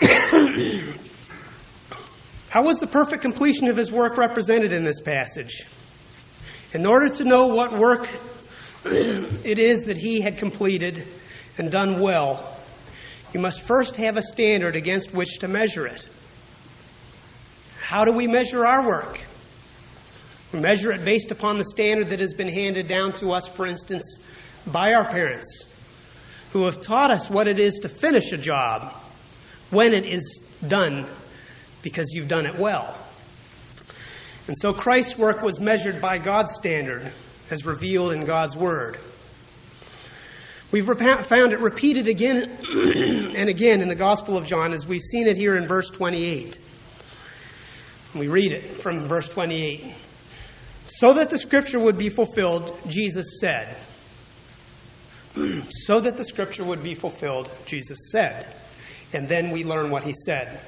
How 2.50 2.64
was 2.64 2.78
the 2.78 2.86
perfect 2.86 3.22
completion 3.22 3.68
of 3.68 3.76
his 3.76 3.92
work 3.92 4.16
represented 4.16 4.72
in 4.72 4.84
this 4.84 5.00
passage? 5.00 5.66
In 6.72 6.86
order 6.86 7.08
to 7.08 7.24
know 7.24 7.48
what 7.48 7.76
work 7.76 8.08
it 8.84 9.58
is 9.58 9.84
that 9.84 9.98
he 9.98 10.20
had 10.20 10.38
completed 10.38 11.06
and 11.58 11.70
done 11.70 12.00
well, 12.00 12.56
you 13.34 13.40
must 13.40 13.60
first 13.60 13.96
have 13.96 14.16
a 14.16 14.22
standard 14.22 14.76
against 14.76 15.12
which 15.12 15.38
to 15.40 15.48
measure 15.48 15.86
it. 15.86 16.06
How 17.80 18.04
do 18.04 18.12
we 18.12 18.26
measure 18.26 18.64
our 18.64 18.86
work? 18.86 19.20
We 20.52 20.60
measure 20.60 20.92
it 20.92 21.04
based 21.04 21.30
upon 21.30 21.58
the 21.58 21.64
standard 21.64 22.10
that 22.10 22.20
has 22.20 22.32
been 22.32 22.48
handed 22.48 22.86
down 22.86 23.12
to 23.14 23.32
us, 23.32 23.46
for 23.46 23.66
instance, 23.66 24.20
by 24.72 24.94
our 24.94 25.08
parents, 25.08 25.66
who 26.52 26.64
have 26.64 26.80
taught 26.80 27.10
us 27.10 27.28
what 27.28 27.46
it 27.46 27.58
is 27.58 27.80
to 27.80 27.88
finish 27.88 28.32
a 28.32 28.36
job 28.36 28.94
when 29.70 29.92
it 29.92 30.06
is 30.06 30.40
done 30.66 31.06
because 31.82 32.08
you've 32.12 32.28
done 32.28 32.46
it 32.46 32.58
well. 32.58 32.96
And 34.46 34.56
so 34.58 34.72
Christ's 34.72 35.18
work 35.18 35.42
was 35.42 35.60
measured 35.60 36.00
by 36.00 36.18
God's 36.18 36.54
standard 36.54 37.12
as 37.50 37.66
revealed 37.66 38.12
in 38.12 38.24
God's 38.24 38.56
Word. 38.56 38.98
We've 40.70 40.86
found 40.86 41.52
it 41.52 41.60
repeated 41.60 42.08
again 42.08 42.58
and 42.74 43.48
again 43.48 43.80
in 43.80 43.88
the 43.88 43.94
Gospel 43.94 44.36
of 44.36 44.44
John 44.44 44.72
as 44.72 44.86
we've 44.86 45.02
seen 45.02 45.26
it 45.26 45.36
here 45.36 45.56
in 45.56 45.66
verse 45.66 45.90
28. 45.90 46.58
We 48.14 48.28
read 48.28 48.52
it 48.52 48.72
from 48.72 49.06
verse 49.06 49.28
28. 49.28 49.94
So 50.86 51.12
that 51.14 51.30
the 51.30 51.38
scripture 51.38 51.78
would 51.78 51.98
be 51.98 52.08
fulfilled, 52.08 52.78
Jesus 52.88 53.38
said. 53.40 53.76
so 55.70 56.00
that 56.00 56.16
the 56.16 56.24
scripture 56.24 56.64
would 56.64 56.82
be 56.82 56.94
fulfilled, 56.94 57.50
Jesus 57.66 58.10
said. 58.10 58.54
And 59.12 59.28
then 59.28 59.50
we 59.50 59.64
learn 59.64 59.90
what 59.90 60.04
he 60.04 60.12
said. 60.24 60.60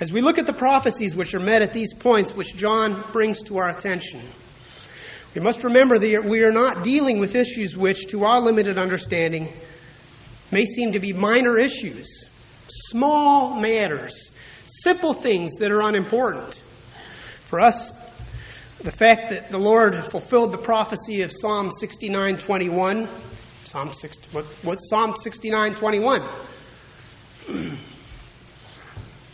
As 0.00 0.12
we 0.12 0.20
look 0.20 0.38
at 0.38 0.46
the 0.46 0.52
prophecies 0.52 1.14
which 1.14 1.34
are 1.34 1.40
met 1.40 1.62
at 1.62 1.72
these 1.72 1.94
points, 1.94 2.34
which 2.34 2.56
John 2.56 3.04
brings 3.12 3.42
to 3.44 3.58
our 3.58 3.68
attention, 3.68 4.20
we 5.34 5.40
must 5.40 5.64
remember 5.64 5.98
that 5.98 6.24
we 6.24 6.42
are 6.42 6.52
not 6.52 6.82
dealing 6.82 7.18
with 7.18 7.34
issues 7.34 7.76
which, 7.76 8.08
to 8.08 8.24
our 8.24 8.40
limited 8.40 8.78
understanding, 8.78 9.48
may 10.50 10.64
seem 10.64 10.92
to 10.92 11.00
be 11.00 11.12
minor 11.12 11.58
issues, 11.58 12.28
small 12.68 13.60
matters 13.60 14.32
Simple 14.80 15.12
things 15.12 15.52
that 15.58 15.70
are 15.70 15.82
unimportant. 15.82 16.58
For 17.44 17.60
us, 17.60 17.92
the 18.82 18.90
fact 18.90 19.28
that 19.28 19.50
the 19.50 19.58
Lord 19.58 20.02
fulfilled 20.10 20.50
the 20.50 20.58
prophecy 20.58 21.20
of 21.22 21.30
Psalm 21.30 21.70
69:21, 21.70 23.06
Psalm 23.72 23.90
60, 23.90 24.28
what, 24.32 24.44
what's 24.64 24.90
Psalm 24.90 25.14
69:21? 25.14 26.28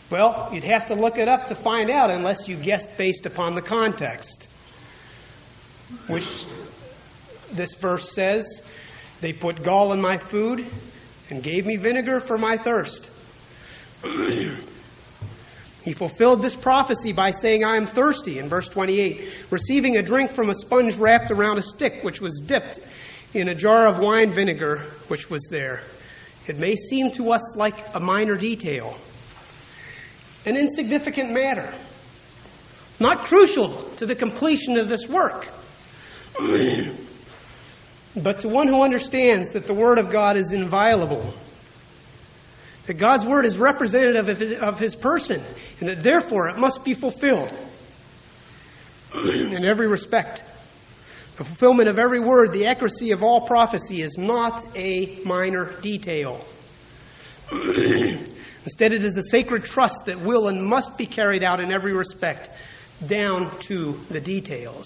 well, 0.09 0.49
you'd 0.53 0.63
have 0.63 0.85
to 0.85 0.95
look 0.95 1.17
it 1.17 1.27
up 1.27 1.47
to 1.47 1.55
find 1.55 1.89
out 1.89 2.09
unless 2.09 2.47
you 2.47 2.55
guessed 2.55 2.97
based 2.97 3.25
upon 3.25 3.53
the 3.53 3.61
context. 3.61 4.47
Which 6.07 6.45
this 7.51 7.75
verse 7.81 8.13
says, 8.13 8.61
they 9.19 9.33
put 9.33 9.61
gall 9.61 9.91
in 9.91 9.99
my 9.99 10.17
food 10.17 10.65
and 11.29 11.43
gave 11.43 11.65
me 11.65 11.75
vinegar 11.75 12.21
for 12.21 12.37
my 12.37 12.55
thirst. 12.55 13.11
He 15.85 15.93
fulfilled 15.93 16.41
this 16.41 16.57
prophecy 16.57 17.13
by 17.13 17.31
saying, 17.31 17.63
I 17.63 17.77
am 17.77 17.87
thirsty, 17.87 18.37
in 18.37 18.49
verse 18.49 18.67
28, 18.67 19.33
receiving 19.49 19.95
a 19.95 20.03
drink 20.03 20.29
from 20.29 20.49
a 20.49 20.53
sponge 20.53 20.97
wrapped 20.97 21.31
around 21.31 21.57
a 21.57 21.61
stick, 21.61 22.03
which 22.03 22.19
was 22.19 22.41
dipped 22.45 22.81
in 23.33 23.49
a 23.49 23.55
jar 23.55 23.87
of 23.87 23.99
wine 23.99 24.33
vinegar, 24.33 24.87
which 25.07 25.29
was 25.29 25.47
there. 25.51 25.83
It 26.47 26.57
may 26.57 26.75
seem 26.75 27.11
to 27.11 27.31
us 27.31 27.55
like 27.55 27.93
a 27.93 27.99
minor 27.99 28.35
detail, 28.35 28.97
an 30.45 30.57
insignificant 30.57 31.31
matter, 31.31 31.73
not 32.99 33.25
crucial 33.25 33.83
to 33.97 34.05
the 34.05 34.15
completion 34.15 34.77
of 34.77 34.89
this 34.89 35.07
work. 35.07 35.47
but 38.15 38.39
to 38.39 38.49
one 38.49 38.67
who 38.67 38.81
understands 38.81 39.51
that 39.51 39.67
the 39.67 39.73
Word 39.73 39.99
of 39.99 40.09
God 40.09 40.37
is 40.37 40.51
inviolable, 40.51 41.33
that 42.87 42.95
God's 42.95 43.23
word 43.23 43.45
is 43.45 43.59
representative 43.59 44.29
of 44.29 44.39
his, 44.39 44.53
of 44.53 44.79
his 44.79 44.95
person, 44.95 45.43
and 45.79 45.89
that 45.89 46.01
therefore 46.01 46.49
it 46.49 46.57
must 46.57 46.83
be 46.83 46.95
fulfilled 46.95 47.53
in 49.13 49.63
every 49.63 49.87
respect. 49.87 50.41
The 51.39 51.45
fulfillment 51.45 51.87
of 51.87 51.97
every 51.97 52.19
word, 52.19 52.51
the 52.51 52.67
accuracy 52.67 53.11
of 53.11 53.23
all 53.23 53.47
prophecy 53.47 54.01
is 54.01 54.17
not 54.17 54.65
a 54.75 55.21
minor 55.23 55.71
detail. 55.79 56.45
Instead, 57.53 58.91
it 58.91 59.05
is 59.05 59.15
a 59.15 59.23
sacred 59.23 59.63
trust 59.63 60.07
that 60.07 60.19
will 60.19 60.49
and 60.49 60.61
must 60.61 60.97
be 60.97 61.05
carried 61.05 61.41
out 61.41 61.61
in 61.61 61.71
every 61.71 61.93
respect, 61.93 62.49
down 63.07 63.57
to 63.59 63.93
the 64.09 64.19
details. 64.19 64.85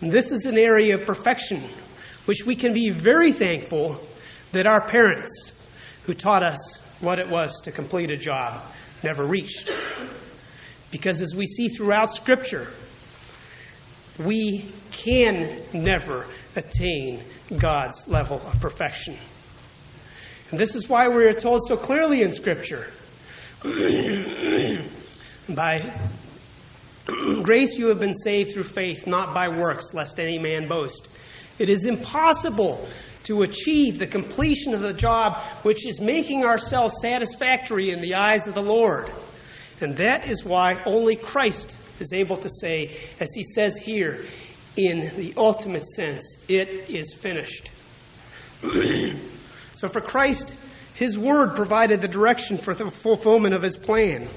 And 0.00 0.10
this 0.10 0.32
is 0.32 0.44
an 0.44 0.58
area 0.58 0.94
of 0.94 1.04
perfection 1.04 1.62
which 2.24 2.44
we 2.44 2.56
can 2.56 2.74
be 2.74 2.90
very 2.90 3.30
thankful 3.30 4.00
that 4.50 4.66
our 4.66 4.88
parents, 4.88 5.52
who 6.02 6.14
taught 6.14 6.42
us 6.42 6.84
what 6.98 7.20
it 7.20 7.28
was 7.28 7.60
to 7.60 7.70
complete 7.70 8.10
a 8.10 8.16
job, 8.16 8.60
never 9.04 9.24
reached. 9.24 9.70
Because 10.90 11.20
as 11.20 11.32
we 11.32 11.46
see 11.46 11.68
throughout 11.68 12.10
Scripture, 12.10 12.72
we 14.18 14.70
can 14.92 15.60
never 15.72 16.26
attain 16.56 17.22
God's 17.58 18.06
level 18.08 18.40
of 18.46 18.60
perfection. 18.60 19.16
And 20.50 20.60
this 20.60 20.74
is 20.74 20.88
why 20.88 21.08
we 21.08 21.24
are 21.24 21.32
told 21.32 21.66
so 21.66 21.76
clearly 21.76 22.22
in 22.22 22.30
Scripture 22.30 22.86
by 25.48 25.98
grace 27.42 27.76
you 27.76 27.88
have 27.88 27.98
been 27.98 28.14
saved 28.14 28.52
through 28.52 28.62
faith, 28.62 29.06
not 29.06 29.34
by 29.34 29.48
works, 29.48 29.92
lest 29.94 30.20
any 30.20 30.38
man 30.38 30.68
boast. 30.68 31.08
It 31.58 31.68
is 31.68 31.84
impossible 31.84 32.86
to 33.24 33.42
achieve 33.42 33.98
the 33.98 34.06
completion 34.06 34.74
of 34.74 34.80
the 34.80 34.92
job 34.92 35.42
which 35.62 35.86
is 35.86 36.00
making 36.00 36.44
ourselves 36.44 36.94
satisfactory 37.00 37.90
in 37.90 38.00
the 38.00 38.14
eyes 38.14 38.46
of 38.46 38.54
the 38.54 38.62
Lord. 38.62 39.10
And 39.80 39.96
that 39.96 40.28
is 40.28 40.44
why 40.44 40.82
only 40.84 41.16
Christ 41.16 41.76
is 42.00 42.12
able 42.12 42.36
to 42.38 42.48
say, 42.48 42.96
as 43.20 43.32
he 43.34 43.42
says 43.42 43.76
here, 43.76 44.24
in 44.76 45.00
the 45.16 45.34
ultimate 45.36 45.86
sense, 45.86 46.44
it 46.48 46.68
is 46.90 47.14
finished. 47.14 47.70
so 49.74 49.88
for 49.88 50.00
Christ, 50.00 50.56
his 50.94 51.18
word 51.18 51.54
provided 51.54 52.00
the 52.00 52.08
direction 52.08 52.56
for 52.56 52.74
the 52.74 52.90
fulfillment 52.90 53.54
of 53.54 53.62
his 53.62 53.76
plan. 53.76 54.28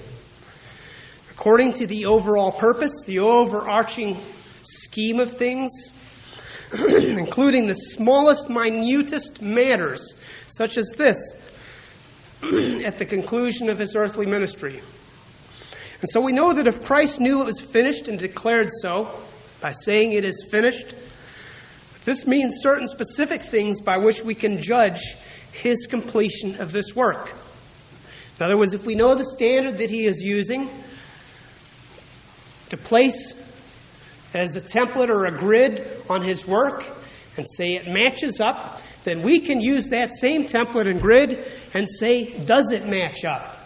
According 1.32 1.74
to 1.74 1.88
the 1.88 2.08
overall 2.08 2.51
purpose, 2.51 3.03
the 3.06 3.20
overarching 3.20 4.17
scheme 4.63 5.20
of 5.20 5.34
things, 5.34 5.72
including 6.74 7.67
the 7.67 7.74
smallest, 7.74 8.50
minutest 8.50 9.41
matters, 9.41 10.15
such 10.48 10.77
as 10.77 10.91
this, 10.98 11.17
at 12.84 12.98
the 12.98 13.06
conclusion 13.08 13.70
of 13.70 13.79
his 13.79 13.96
earthly 13.96 14.25
ministry. 14.25 14.82
And 16.01 16.10
so 16.12 16.22
we 16.22 16.32
know 16.32 16.54
that 16.54 16.68
if 16.68 16.84
Christ 16.84 17.20
knew 17.20 17.42
it 17.42 17.46
was 17.46 17.60
finished 17.60 18.08
and 18.08 18.20
declared 18.20 18.70
so 18.82 19.20
by 19.62 19.72
saying 19.72 20.12
it 20.12 20.24
is 20.24 20.48
finished, 20.51 20.94
this 22.06 22.27
means 22.27 22.62
certain 22.62 22.88
specific 22.88 23.42
things 23.42 23.82
by 23.82 23.98
which 23.98 24.24
we 24.24 24.36
can 24.36 24.62
judge 24.62 25.16
his 25.51 25.88
completion 25.88 26.62
of 26.62 26.72
this 26.72 26.96
work. 26.96 27.34
In 28.39 28.46
other 28.46 28.58
words, 28.58 28.74
if 28.74 28.86
we 28.86 28.94
know 28.94 29.16
the 29.16 29.25
standard 29.25 29.80
that 29.80 29.89
he 29.89 30.06
is 30.06 30.22
using 30.22 30.70
to 32.70 32.77
place 32.77 33.34
as 34.36 34.56
a 34.56 34.62
template 34.62 35.10
or 35.10 35.25
a 35.25 35.38
grid 35.38 36.04
on 36.10 36.22
his 36.22 36.48
work 36.48 36.86
and 37.38 37.46
say 37.56 37.70
it 37.70 37.88
matches 37.88 38.39
up, 38.39 38.82
then 39.04 39.24
we 39.24 39.39
can 39.39 39.60
use 39.60 39.89
that 39.89 40.12
same 40.13 40.46
template 40.46 40.88
and 40.88 41.01
grid 41.01 41.51
and 41.74 41.88
say, 41.89 42.38
does 42.46 42.72
it 42.72 42.86
match 42.86 43.25
up? 43.25 43.58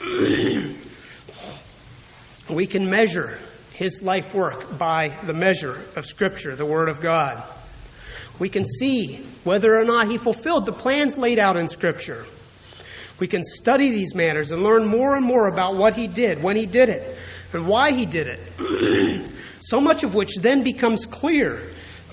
we 2.54 2.66
can 2.66 2.88
measure 2.88 3.38
his 3.72 4.02
life 4.02 4.34
work 4.34 4.78
by 4.78 5.08
the 5.26 5.34
measure 5.34 5.82
of 5.96 6.06
Scripture, 6.06 6.54
the 6.54 6.66
Word 6.66 6.88
of 6.88 7.00
God. 7.00 7.42
We 8.38 8.48
can 8.48 8.64
see 8.64 9.26
whether 9.44 9.74
or 9.76 9.84
not 9.84 10.08
he 10.08 10.18
fulfilled 10.18 10.66
the 10.66 10.72
plans 10.72 11.16
laid 11.16 11.38
out 11.38 11.56
in 11.56 11.68
Scripture. 11.68 12.26
We 13.20 13.28
can 13.28 13.42
study 13.42 13.90
these 13.90 14.14
matters 14.14 14.50
and 14.50 14.62
learn 14.62 14.86
more 14.86 15.16
and 15.16 15.24
more 15.24 15.48
about 15.48 15.76
what 15.76 15.94
he 15.94 16.08
did, 16.08 16.42
when 16.42 16.56
he 16.56 16.66
did 16.66 16.88
it, 16.88 17.16
and 17.52 17.66
why 17.66 17.92
he 17.92 18.06
did 18.06 18.28
it. 18.28 19.30
so 19.60 19.80
much 19.80 20.02
of 20.02 20.14
which 20.14 20.36
then 20.36 20.62
becomes 20.62 21.06
clear 21.06 21.62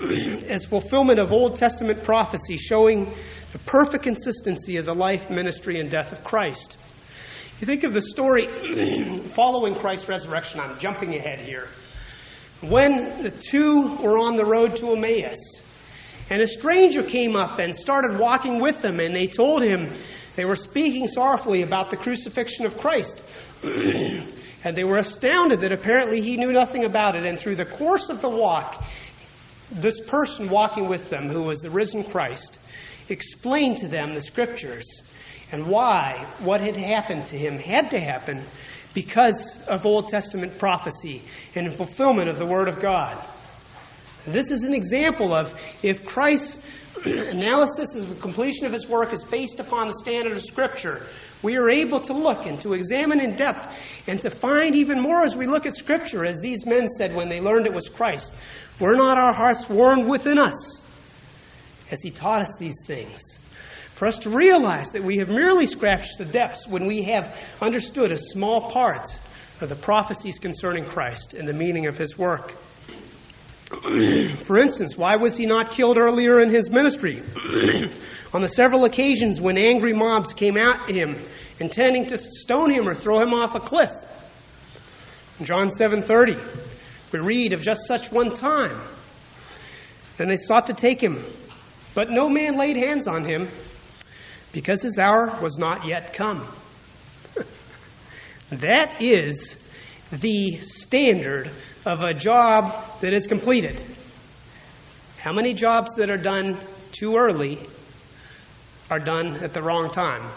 as 0.48 0.64
fulfillment 0.64 1.18
of 1.18 1.32
Old 1.32 1.56
Testament 1.56 2.04
prophecy 2.04 2.56
showing 2.56 3.12
the 3.52 3.58
perfect 3.60 4.04
consistency 4.04 4.76
of 4.76 4.86
the 4.86 4.94
life, 4.94 5.28
ministry, 5.28 5.80
and 5.80 5.90
death 5.90 6.12
of 6.12 6.24
Christ. 6.24 6.78
You 7.62 7.66
think 7.66 7.84
of 7.84 7.94
the 7.94 8.00
story 8.00 8.48
following 9.28 9.76
Christ's 9.76 10.08
resurrection. 10.08 10.58
I'm 10.58 10.80
jumping 10.80 11.14
ahead 11.14 11.40
here. 11.40 11.68
When 12.60 13.22
the 13.22 13.30
two 13.30 13.98
were 13.98 14.18
on 14.18 14.34
the 14.34 14.44
road 14.44 14.74
to 14.78 14.96
Emmaus, 14.96 15.38
and 16.28 16.42
a 16.42 16.46
stranger 16.46 17.04
came 17.04 17.36
up 17.36 17.60
and 17.60 17.72
started 17.72 18.18
walking 18.18 18.60
with 18.60 18.82
them, 18.82 18.98
and 18.98 19.14
they 19.14 19.28
told 19.28 19.62
him 19.62 19.92
they 20.34 20.44
were 20.44 20.56
speaking 20.56 21.06
sorrowfully 21.06 21.62
about 21.62 21.90
the 21.90 21.96
crucifixion 21.96 22.66
of 22.66 22.78
Christ. 22.78 23.22
and 23.62 24.74
they 24.74 24.82
were 24.82 24.98
astounded 24.98 25.60
that 25.60 25.70
apparently 25.70 26.20
he 26.20 26.36
knew 26.36 26.52
nothing 26.52 26.82
about 26.82 27.14
it. 27.14 27.24
And 27.24 27.38
through 27.38 27.54
the 27.54 27.64
course 27.64 28.08
of 28.08 28.20
the 28.20 28.28
walk, 28.28 28.84
this 29.70 30.00
person 30.00 30.50
walking 30.50 30.88
with 30.88 31.10
them, 31.10 31.28
who 31.28 31.44
was 31.44 31.60
the 31.60 31.70
risen 31.70 32.02
Christ, 32.02 32.58
explained 33.08 33.78
to 33.78 33.86
them 33.86 34.14
the 34.14 34.20
scriptures 34.20 35.02
and 35.52 35.66
why 35.66 36.26
what 36.40 36.60
had 36.60 36.76
happened 36.76 37.26
to 37.26 37.38
him 37.38 37.58
had 37.58 37.90
to 37.90 38.00
happen 38.00 38.44
because 38.94 39.58
of 39.66 39.86
Old 39.86 40.08
Testament 40.08 40.58
prophecy 40.58 41.22
and 41.54 41.72
fulfillment 41.72 42.28
of 42.28 42.38
the 42.38 42.46
Word 42.46 42.68
of 42.68 42.80
God. 42.80 43.22
This 44.26 44.50
is 44.50 44.64
an 44.64 44.74
example 44.74 45.34
of 45.34 45.54
if 45.82 46.04
Christ's 46.04 46.64
analysis 47.04 47.94
of 47.94 48.08
the 48.08 48.14
completion 48.16 48.66
of 48.66 48.72
his 48.72 48.88
work 48.88 49.12
is 49.12 49.24
based 49.24 49.60
upon 49.60 49.88
the 49.88 49.94
standard 49.94 50.32
of 50.32 50.42
Scripture, 50.42 51.06
we 51.42 51.56
are 51.56 51.70
able 51.70 52.00
to 52.00 52.12
look 52.12 52.46
and 52.46 52.60
to 52.60 52.74
examine 52.74 53.18
in 53.18 53.34
depth 53.34 53.76
and 54.06 54.20
to 54.20 54.30
find 54.30 54.74
even 54.76 55.00
more 55.00 55.22
as 55.22 55.36
we 55.36 55.46
look 55.46 55.66
at 55.66 55.74
Scripture, 55.74 56.24
as 56.24 56.38
these 56.40 56.64
men 56.64 56.88
said 56.88 57.14
when 57.14 57.28
they 57.28 57.40
learned 57.40 57.66
it 57.66 57.74
was 57.74 57.88
Christ. 57.88 58.32
Were 58.78 58.94
not 58.94 59.18
our 59.18 59.32
hearts 59.32 59.68
warmed 59.68 60.06
within 60.06 60.38
us 60.38 60.80
as 61.90 62.00
he 62.02 62.10
taught 62.10 62.42
us 62.42 62.56
these 62.58 62.76
things? 62.86 63.31
For 64.02 64.08
us 64.08 64.18
to 64.18 64.30
realize 64.30 64.90
that 64.94 65.04
we 65.04 65.18
have 65.18 65.28
merely 65.28 65.64
scratched 65.64 66.18
the 66.18 66.24
depths 66.24 66.66
when 66.66 66.88
we 66.88 67.02
have 67.04 67.38
understood 67.60 68.10
a 68.10 68.16
small 68.16 68.68
part 68.68 69.16
of 69.60 69.68
the 69.68 69.76
prophecies 69.76 70.40
concerning 70.40 70.84
Christ 70.86 71.34
and 71.34 71.46
the 71.46 71.52
meaning 71.52 71.86
of 71.86 71.96
his 71.96 72.18
work. 72.18 72.56
For 74.42 74.58
instance, 74.58 74.98
why 74.98 75.14
was 75.14 75.36
he 75.36 75.46
not 75.46 75.70
killed 75.70 75.98
earlier 75.98 76.42
in 76.42 76.50
his 76.50 76.68
ministry? 76.68 77.22
On 78.32 78.40
the 78.42 78.48
several 78.48 78.86
occasions 78.86 79.40
when 79.40 79.56
angry 79.56 79.92
mobs 79.92 80.34
came 80.34 80.56
at 80.56 80.88
him, 80.88 81.16
intending 81.60 82.04
to 82.06 82.18
stone 82.18 82.72
him 82.72 82.88
or 82.88 82.96
throw 82.96 83.22
him 83.22 83.32
off 83.32 83.54
a 83.54 83.60
cliff. 83.60 83.92
In 85.38 85.46
John 85.46 85.68
7:30, 85.68 86.44
we 87.12 87.20
read 87.20 87.52
of 87.52 87.62
just 87.62 87.86
such 87.86 88.10
one 88.10 88.34
time. 88.34 88.80
Then 90.16 90.26
they 90.26 90.34
sought 90.34 90.66
to 90.66 90.74
take 90.74 91.00
him, 91.00 91.24
but 91.94 92.10
no 92.10 92.28
man 92.28 92.56
laid 92.56 92.76
hands 92.76 93.06
on 93.06 93.24
him, 93.24 93.46
because 94.52 94.82
his 94.82 94.98
hour 94.98 95.38
was 95.40 95.58
not 95.58 95.86
yet 95.86 96.14
come. 96.14 96.46
that 98.50 99.00
is 99.00 99.56
the 100.10 100.58
standard 100.60 101.50
of 101.86 102.02
a 102.02 102.14
job 102.14 103.00
that 103.00 103.12
is 103.12 103.26
completed. 103.26 103.82
How 105.18 105.32
many 105.32 105.54
jobs 105.54 105.94
that 105.96 106.10
are 106.10 106.18
done 106.18 106.58
too 106.92 107.16
early 107.16 107.58
are 108.90 108.98
done 108.98 109.36
at 109.36 109.54
the 109.54 109.62
wrong 109.62 109.90
time? 109.90 110.30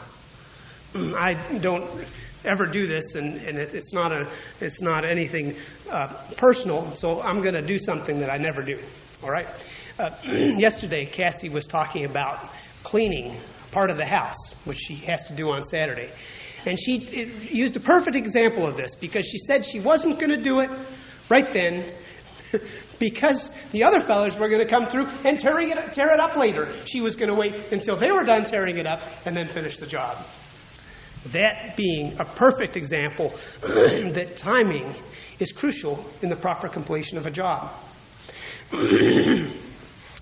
I 0.95 1.33
don't 1.59 2.05
ever 2.45 2.67
do 2.67 2.87
this, 2.87 3.15
and, 3.15 3.37
and 3.41 3.57
it, 3.57 3.73
it's, 3.73 3.93
not 3.93 4.11
a, 4.11 4.29
it's 4.61 4.81
not 4.81 5.03
anything 5.03 5.55
uh, 5.89 6.07
personal, 6.37 6.95
so 6.95 7.21
I'm 7.21 7.41
going 7.41 7.55
to 7.55 7.65
do 7.65 7.79
something 7.79 8.19
that 8.19 8.29
I 8.29 8.37
never 8.37 8.61
do. 8.61 8.79
All 9.23 9.29
right? 9.29 9.47
Uh, 9.99 10.11
yesterday, 10.23 11.05
Cassie 11.05 11.49
was 11.49 11.65
talking 11.67 12.05
about 12.05 12.47
cleaning 12.83 13.37
part 13.75 13.89
of 13.89 13.97
the 13.97 14.05
house, 14.05 14.53
which 14.63 14.77
she 14.77 14.95
has 14.95 15.25
to 15.25 15.35
do 15.35 15.49
on 15.49 15.61
Saturday. 15.61 16.09
And 16.65 16.79
she 16.79 17.25
used 17.51 17.75
a 17.75 17.81
perfect 17.81 18.15
example 18.15 18.65
of 18.65 18.77
this 18.77 18.95
because 18.95 19.25
she 19.25 19.37
said 19.37 19.65
she 19.65 19.81
wasn't 19.81 20.17
going 20.17 20.29
to 20.29 20.41
do 20.41 20.61
it 20.61 20.69
right 21.29 21.51
then 21.51 21.91
because 22.99 23.51
the 23.73 23.83
other 23.83 23.99
fellows 23.99 24.39
were 24.39 24.47
going 24.47 24.65
to 24.65 24.73
come 24.73 24.87
through 24.87 25.07
and 25.25 25.37
tear 25.37 25.59
it, 25.59 25.91
tear 25.91 26.13
it 26.13 26.21
up 26.21 26.37
later. 26.37 26.73
She 26.85 27.01
was 27.01 27.17
going 27.17 27.27
to 27.27 27.35
wait 27.35 27.73
until 27.73 27.97
they 27.97 28.11
were 28.13 28.23
done 28.23 28.45
tearing 28.45 28.77
it 28.77 28.87
up 28.87 29.01
and 29.25 29.35
then 29.35 29.47
finish 29.47 29.77
the 29.77 29.87
job. 29.87 30.25
That 31.33 31.75
being 31.75 32.15
a 32.17 32.23
perfect 32.23 32.77
example 32.77 33.33
that 33.61 34.37
timing 34.37 34.95
is 35.39 35.51
crucial 35.51 36.09
in 36.21 36.29
the 36.29 36.37
proper 36.37 36.69
completion 36.69 37.17
of 37.17 37.25
a 37.25 37.31
job. 37.31 37.73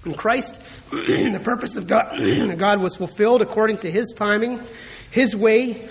In 0.06 0.16
Christ, 0.16 0.62
the 1.32 1.42
purpose 1.44 1.76
of 1.76 1.88
God, 1.88 2.18
God 2.58 2.82
was 2.82 2.96
fulfilled 2.96 3.42
according 3.42 3.80
to 3.80 3.92
His 3.92 4.14
timing, 4.16 4.62
His 5.10 5.36
way, 5.36 5.90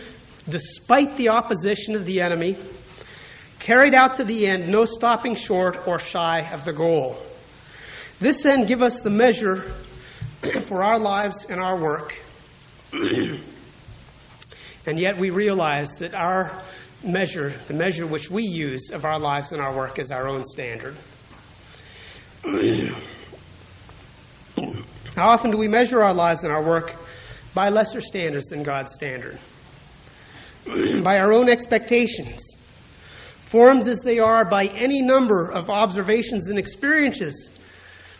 despite 0.48 1.16
the 1.16 1.30
opposition 1.30 1.96
of 1.96 2.04
the 2.06 2.20
enemy, 2.20 2.56
carried 3.58 3.94
out 3.94 4.16
to 4.16 4.24
the 4.24 4.46
end, 4.46 4.68
no 4.68 4.84
stopping 4.84 5.34
short 5.34 5.88
or 5.88 5.98
shy 5.98 6.40
of 6.52 6.64
the 6.64 6.72
goal. 6.72 7.20
This 8.20 8.42
then 8.42 8.66
give 8.66 8.80
us 8.80 9.00
the 9.00 9.10
measure 9.10 9.72
for 10.62 10.84
our 10.84 10.98
lives 10.98 11.46
and 11.46 11.60
our 11.60 11.80
work. 11.80 12.16
and 12.92 13.40
yet 14.98 15.18
we 15.18 15.30
realize 15.30 15.90
that 15.96 16.14
our 16.14 16.62
measure, 17.02 17.52
the 17.66 17.74
measure 17.74 18.06
which 18.06 18.30
we 18.30 18.44
use 18.44 18.90
of 18.92 19.04
our 19.04 19.18
lives 19.18 19.50
and 19.50 19.60
our 19.60 19.74
work, 19.74 19.98
is 19.98 20.12
our 20.12 20.28
own 20.28 20.44
standard. 20.44 20.94
How 25.16 25.28
often 25.28 25.50
do 25.50 25.58
we 25.58 25.68
measure 25.68 26.02
our 26.02 26.14
lives 26.14 26.42
and 26.42 26.52
our 26.52 26.64
work 26.64 26.96
by 27.52 27.68
lesser 27.68 28.00
standards 28.00 28.46
than 28.46 28.62
God's 28.62 28.94
standard? 28.94 29.38
by 31.04 31.18
our 31.18 31.32
own 31.32 31.50
expectations, 31.50 32.56
formed 33.42 33.86
as 33.88 34.00
they 34.00 34.20
are 34.20 34.48
by 34.48 34.66
any 34.68 35.02
number 35.02 35.50
of 35.50 35.68
observations 35.68 36.48
and 36.48 36.58
experiences, 36.58 37.50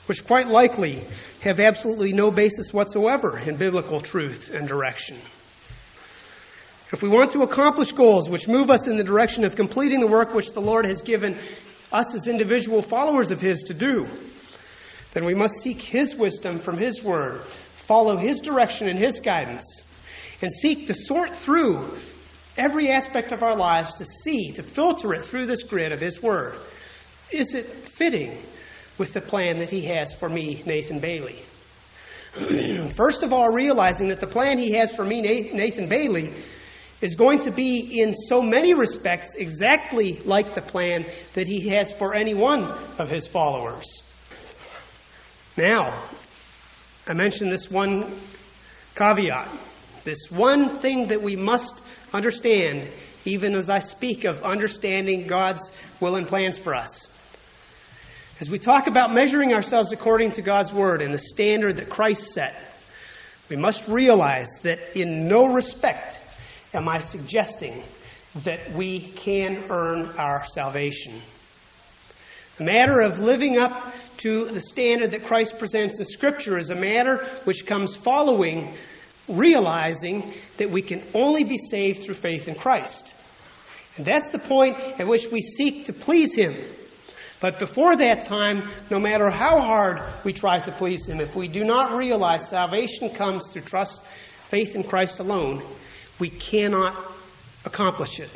which 0.05 0.27
quite 0.27 0.49
likely 0.49 1.03
have 1.41 1.61
absolutely 1.61 2.13
no 2.13 2.31
basis 2.31 2.75
whatsoever 2.75 3.39
in 3.39 3.57
biblical 3.57 3.99
truth 3.99 4.51
and 4.53 4.69
direction. 4.69 5.17
If 6.93 7.01
we 7.01 7.09
want 7.09 7.31
to 7.31 7.43
accomplish 7.43 7.93
goals 7.93 8.29
which 8.29 8.49
move 8.49 8.71
us 8.71 8.87
in 8.87 8.99
the 8.99 9.05
direction 9.05 9.47
of 9.47 9.57
completing 9.57 10.01
the 10.01 10.07
work 10.07 10.35
which 10.35 10.53
the 10.53 10.61
Lord 10.61 10.85
has 10.85 11.01
given 11.01 11.39
us 11.91 12.15
as 12.15 12.29
individual 12.29 12.83
followers 12.83 13.31
of 13.31 13.41
His 13.41 13.63
to 13.63 13.73
do, 13.73 14.07
then 15.13 15.25
we 15.25 15.35
must 15.35 15.63
seek 15.63 15.81
His 15.81 16.15
wisdom 16.17 16.59
from 16.59 16.79
His 16.79 17.03
Word, 17.03 17.43
follow 17.77 18.17
His 18.17 18.41
direction 18.41 18.89
and 18.89 18.99
His 18.99 19.21
guidance, 19.21 19.85
and 20.41 20.51
seek 20.51 20.87
to 20.87 20.95
sort 20.95 21.37
through 21.37 21.97
every 22.57 22.91
aspect 22.91 23.33
of 23.33 23.43
our 23.43 23.57
lives 23.57 23.95
to 23.97 24.05
see, 24.05 24.53
to 24.53 24.63
filter 24.63 25.15
it 25.15 25.25
through 25.25 25.47
this 25.47 25.63
grid 25.63 25.93
of 25.93 26.01
His 26.01 26.23
Word. 26.23 26.57
Is 27.31 27.55
it 27.55 27.67
fitting 27.67 28.37
with 28.99 29.13
the 29.13 29.21
plan 29.21 29.59
that 29.59 29.71
He 29.71 29.83
has 29.83 30.13
for 30.15 30.29
me, 30.29 30.63
Nathan 30.67 31.01
Bailey? 31.01 31.43
First 32.95 33.23
of 33.23 33.33
all, 33.33 33.53
realizing 33.53 34.09
that 34.09 34.21
the 34.21 34.27
plan 34.27 34.59
He 34.59 34.73
has 34.73 34.95
for 34.95 35.05
me, 35.05 35.21
Nathan 35.21 35.89
Bailey, 35.89 36.33
is 37.03 37.15
going 37.15 37.41
to 37.41 37.51
be 37.51 38.01
in 38.01 38.15
so 38.15 38.41
many 38.41 38.75
respects 38.75 39.35
exactly 39.37 40.21
like 40.25 40.55
the 40.55 40.63
plan 40.63 41.05
that 41.35 41.47
He 41.47 41.69
has 41.69 41.93
for 41.93 42.15
any 42.15 42.33
one 42.33 42.65
of 42.99 43.11
His 43.11 43.27
followers. 43.27 44.03
Now, 45.57 46.05
I 47.07 47.13
mentioned 47.13 47.53
this 47.53 47.71
one 47.71 48.11
caveat, 48.95 49.49
this 50.05 50.31
one 50.31 50.79
thing 50.79 51.09
that 51.09 51.23
we 51.23 51.37
must 51.37 51.83
understand 52.13 52.89
even 53.25 53.55
as 53.55 53.71
I 53.71 53.79
speak 53.79 54.25
of 54.25 54.43
understanding 54.43 55.27
God's 55.27 55.73
will 56.01 56.17
and 56.17 56.27
plans 56.27 56.59
for 56.59 56.75
us. 56.75 57.09
As 58.41 58.51
we 58.51 58.59
talk 58.59 58.87
about 58.87 59.15
measuring 59.15 59.53
ourselves 59.53 59.93
according 59.93 60.33
to 60.33 60.43
God's 60.43 60.73
Word 60.73 61.03
and 61.03 61.15
the 61.15 61.19
standard 61.19 61.77
that 61.77 61.89
Christ 61.89 62.33
set, 62.33 62.61
we 63.49 63.57
must 63.57 63.87
realize 63.87 64.49
that 64.63 64.99
in 64.99 65.29
no 65.29 65.53
respect 65.53 66.19
am 66.75 66.89
I 66.89 66.99
suggesting 66.99 67.83
that 68.37 68.73
we 68.73 69.01
can 69.13 69.65
earn 69.71 70.07
our 70.19 70.45
salvation. 70.47 71.21
The 72.57 72.65
matter 72.65 73.01
of 73.01 73.19
living 73.19 73.59
up 73.59 73.95
to 74.19 74.47
the 74.47 74.61
standard 74.61 75.11
that 75.13 75.25
Christ 75.25 75.59
presents 75.59 75.99
in 75.99 76.05
Scripture 76.05 76.59
is 76.59 76.71
a 76.71 76.75
matter 76.75 77.27
which 77.45 77.67
comes 77.67 77.97
following 77.97 78.75
realizing 79.29 80.33
that 80.57 80.71
we 80.71 80.83
can 80.83 81.03
only 81.15 81.45
be 81.45 81.59
saved 81.59 82.01
through 82.01 82.15
faith 82.15 82.49
in 82.49 82.55
Christ. 82.55 83.15
And 83.97 84.07
that's 84.07 84.31
the 84.31 84.39
point 84.39 84.77
at 84.99 85.07
which 85.07 85.31
we 85.31 85.41
seek 85.41 85.87
to 85.87 85.93
please 85.93 86.35
Him. 86.35 86.57
But 87.41 87.59
before 87.59 87.97
that 87.97 88.23
time, 88.23 88.71
no 88.91 88.99
matter 88.99 89.29
how 89.31 89.59
hard 89.59 90.01
we 90.25 90.33
try 90.33 90.61
to 90.61 90.73
please 90.73 91.09
Him, 91.09 91.21
if 91.21 91.35
we 91.35 91.49
do 91.49 91.65
not 91.65 91.97
realize 91.97 92.49
salvation 92.49 93.11
comes 93.11 93.51
through 93.53 93.63
trust, 93.63 94.03
faith 94.45 94.77
in 94.77 94.85
Christ 94.85 95.19
alone, 95.19 95.63
we 96.19 96.31
cannot 96.31 97.13
accomplish 97.65 98.21
it. 98.21 98.31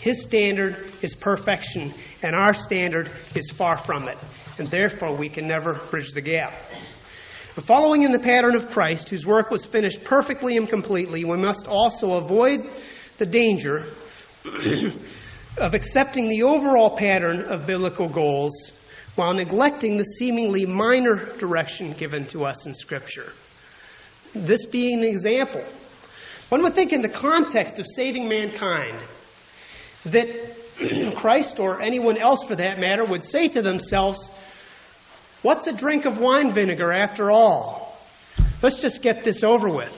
His 0.00 0.22
standard 0.22 0.92
is 1.00 1.14
perfection, 1.14 1.94
and 2.22 2.34
our 2.34 2.52
standard 2.52 3.10
is 3.34 3.50
far 3.50 3.78
from 3.78 4.08
it. 4.08 4.18
And 4.58 4.70
therefore, 4.70 5.16
we 5.16 5.28
can 5.28 5.48
never 5.48 5.74
bridge 5.90 6.12
the 6.12 6.20
gap. 6.20 6.58
But 7.54 7.64
following 7.64 8.02
in 8.02 8.12
the 8.12 8.18
pattern 8.18 8.56
of 8.56 8.70
Christ, 8.70 9.08
whose 9.08 9.26
work 9.26 9.50
was 9.50 9.64
finished 9.64 10.02
perfectly 10.04 10.56
and 10.56 10.68
completely, 10.68 11.24
we 11.24 11.36
must 11.36 11.66
also 11.68 12.12
avoid 12.12 12.68
the 13.18 13.26
danger 13.26 13.86
of 15.58 15.74
accepting 15.74 16.28
the 16.28 16.42
overall 16.42 16.96
pattern 16.96 17.42
of 17.42 17.66
biblical 17.66 18.08
goals 18.08 18.72
while 19.14 19.32
neglecting 19.34 19.96
the 19.96 20.04
seemingly 20.04 20.66
minor 20.66 21.36
direction 21.38 21.92
given 21.92 22.26
to 22.26 22.44
us 22.44 22.66
in 22.66 22.74
Scripture. 22.74 23.32
This 24.34 24.66
being 24.66 24.98
an 24.98 25.08
example. 25.08 25.64
One 26.48 26.62
would 26.62 26.74
think, 26.74 26.92
in 26.92 27.02
the 27.02 27.08
context 27.08 27.78
of 27.78 27.86
saving 27.86 28.28
mankind, 28.28 29.00
that 30.06 30.26
Christ 31.16 31.60
or 31.60 31.82
anyone 31.82 32.18
else 32.18 32.44
for 32.44 32.56
that 32.56 32.80
matter 32.80 33.04
would 33.04 33.22
say 33.22 33.48
to 33.48 33.62
themselves, 33.62 34.30
What's 35.44 35.66
a 35.66 35.74
drink 35.74 36.06
of 36.06 36.16
wine 36.16 36.52
vinegar 36.52 36.90
after 36.90 37.30
all? 37.30 37.98
Let's 38.62 38.76
just 38.76 39.02
get 39.02 39.24
this 39.24 39.42
over 39.44 39.68
with. 39.68 39.94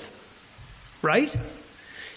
Right? 1.02 1.32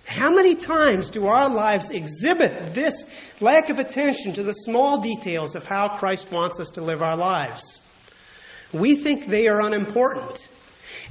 How 0.08 0.34
many 0.34 0.56
times 0.56 1.12
do 1.12 1.28
our 1.28 1.48
lives 1.48 1.92
exhibit 1.92 2.74
this 2.74 3.06
lack 3.39 3.70
of 3.70 3.78
attention 3.78 4.34
to 4.34 4.42
the 4.42 4.54
small 4.54 5.00
details 5.00 5.56
of 5.56 5.68
how 5.68 5.89
Christ 6.00 6.32
wants 6.32 6.60
us 6.60 6.72
to 6.72 6.82
live 6.82 7.04
our 7.04 7.15
lives? 7.15 7.82
We 8.74 8.96
think 8.96 9.28
they 9.28 9.48
are 9.48 9.62
unimportant. 9.62 10.48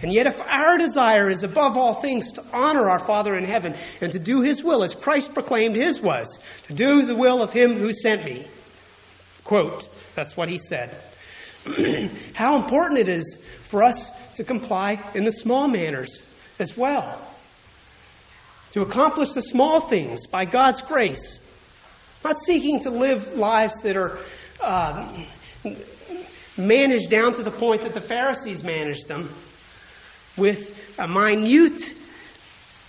And 0.02 0.12
yet, 0.12 0.26
if 0.26 0.40
our 0.40 0.76
desire 0.76 1.30
is 1.30 1.44
above 1.44 1.76
all 1.76 1.94
things 1.94 2.32
to 2.32 2.44
honor 2.52 2.90
our 2.90 2.98
Father 2.98 3.36
in 3.36 3.44
heaven 3.44 3.76
and 4.00 4.10
to 4.10 4.18
do 4.18 4.42
His 4.42 4.64
will 4.64 4.82
as 4.82 4.92
Christ 4.92 5.34
proclaimed 5.34 5.76
His 5.76 6.00
was, 6.00 6.40
to 6.66 6.74
do 6.74 7.02
the 7.06 7.14
will 7.14 7.40
of 7.42 7.52
Him 7.52 7.78
who 7.78 7.92
sent 7.92 8.24
me, 8.24 8.44
quote, 9.44 9.88
that's 10.16 10.36
what 10.36 10.48
He 10.48 10.58
said. 10.58 11.00
how 12.34 12.56
important 12.56 13.00
it 13.00 13.08
is 13.08 13.42
for 13.64 13.82
us 13.82 14.10
to 14.34 14.44
comply 14.44 15.02
in 15.14 15.24
the 15.24 15.32
small 15.32 15.68
manners 15.68 16.22
as 16.58 16.76
well 16.76 17.28
to 18.72 18.82
accomplish 18.82 19.32
the 19.32 19.42
small 19.42 19.80
things 19.80 20.26
by 20.26 20.44
God's 20.44 20.82
grace, 20.82 21.40
not 22.24 22.38
seeking 22.38 22.80
to 22.80 22.90
live 22.90 23.34
lives 23.34 23.74
that 23.82 23.96
are 23.96 24.20
uh, 24.60 25.24
managed 26.56 27.10
down 27.10 27.34
to 27.34 27.42
the 27.42 27.50
point 27.50 27.82
that 27.82 27.94
the 27.94 28.00
Pharisees 28.00 28.62
managed 28.62 29.08
them, 29.08 29.32
with 30.36 30.78
a 30.98 31.08
minute 31.08 31.94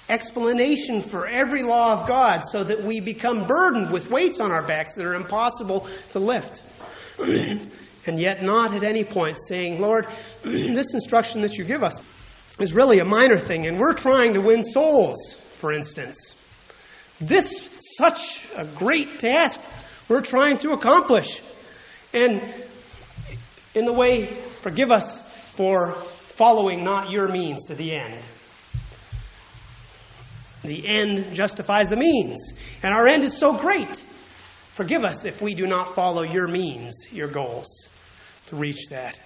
explanation 0.10 1.02
for 1.02 1.28
every 1.28 1.64
law 1.64 1.94
of 1.94 2.08
God 2.08 2.42
so 2.44 2.64
that 2.64 2.84
we 2.84 3.00
become 3.00 3.46
burdened 3.46 3.92
with 3.92 4.10
weights 4.10 4.40
on 4.40 4.52
our 4.52 4.64
backs 4.64 4.96
that 4.96 5.06
are 5.06 5.14
impossible 5.14 5.88
to 6.12 6.20
lift. 6.20 6.62
and 8.10 8.20
yet, 8.20 8.44
not 8.44 8.74
at 8.74 8.84
any 8.84 9.06
point 9.06 9.38
saying, 9.48 9.80
Lord, 9.80 10.06
this 10.44 10.94
instruction 10.94 11.42
that 11.44 11.58
you 11.58 11.64
give 11.64 11.84
us 11.84 12.02
is 12.60 12.74
really 12.74 13.00
a 13.00 13.06
minor 13.06 13.38
thing, 13.38 13.68
and 13.68 13.80
we're 13.80 13.94
trying 13.94 14.34
to 14.34 14.42
win 14.42 14.64
souls 14.64 15.40
for 15.60 15.74
instance. 15.74 16.36
This 17.20 17.70
such 17.98 18.48
a 18.56 18.66
great 18.66 19.20
task 19.20 19.60
we're 20.08 20.22
trying 20.22 20.58
to 20.60 20.72
accomplish. 20.72 21.42
And 22.14 22.42
in 23.76 23.86
the 23.86 23.94
way, 23.94 24.34
forgive 24.62 24.90
us 24.90 25.22
for 25.52 25.94
following 26.30 26.84
not 26.84 27.12
your 27.12 27.28
means 27.28 27.66
to 27.66 27.76
the 27.76 27.96
end. 27.96 28.24
The 30.64 30.88
end 30.88 31.36
justifies 31.36 31.90
the 31.90 31.98
means. 31.98 32.54
And 32.82 32.94
our 32.94 33.08
end 33.08 33.24
is 33.24 33.38
so 33.38 33.56
great. 33.56 34.04
Forgive 34.74 35.04
us 35.04 35.26
if 35.26 35.42
we 35.42 35.54
do 35.54 35.68
not 35.68 35.94
follow 35.94 36.24
your 36.24 36.48
means, 36.48 36.96
your 37.12 37.28
goals, 37.28 37.90
to 38.50 38.56
reach 38.56 38.88
that. 38.90 39.20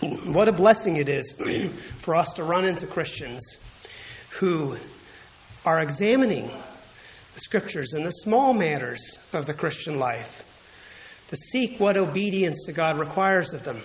What 0.00 0.48
a 0.48 0.52
blessing 0.52 0.96
it 0.96 1.08
is 1.08 1.34
for 1.96 2.14
us 2.14 2.32
to 2.34 2.44
run 2.44 2.64
into 2.64 2.86
Christians 2.86 3.58
who 4.38 4.76
are 5.64 5.82
examining 5.82 6.46
the 7.34 7.40
scriptures 7.40 7.92
and 7.92 8.06
the 8.06 8.12
small 8.12 8.54
matters 8.54 9.18
of 9.32 9.46
the 9.46 9.54
Christian 9.54 9.98
life 9.98 10.44
to 11.28 11.36
seek 11.36 11.80
what 11.80 11.96
obedience 11.96 12.64
to 12.66 12.72
God 12.72 12.98
requires 12.98 13.52
of 13.52 13.64
them. 13.64 13.82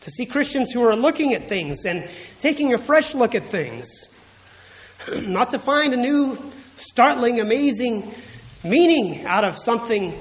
To 0.00 0.10
see 0.10 0.24
Christians 0.24 0.72
who 0.72 0.82
are 0.82 0.96
looking 0.96 1.34
at 1.34 1.44
things 1.44 1.84
and 1.84 2.08
taking 2.38 2.72
a 2.72 2.78
fresh 2.78 3.14
look 3.14 3.34
at 3.34 3.44
things. 3.44 4.08
Not 5.14 5.50
to 5.50 5.58
find 5.58 5.92
a 5.92 5.98
new, 5.98 6.38
startling, 6.76 7.38
amazing 7.38 8.14
meaning 8.64 9.26
out 9.26 9.46
of 9.46 9.58
something 9.58 10.14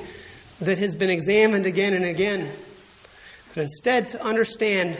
that 0.62 0.78
has 0.78 0.96
been 0.96 1.10
examined 1.10 1.66
again 1.66 1.94
and 1.94 2.06
again, 2.06 2.52
but 3.54 3.64
instead 3.64 4.08
to 4.10 4.24
understand 4.24 4.98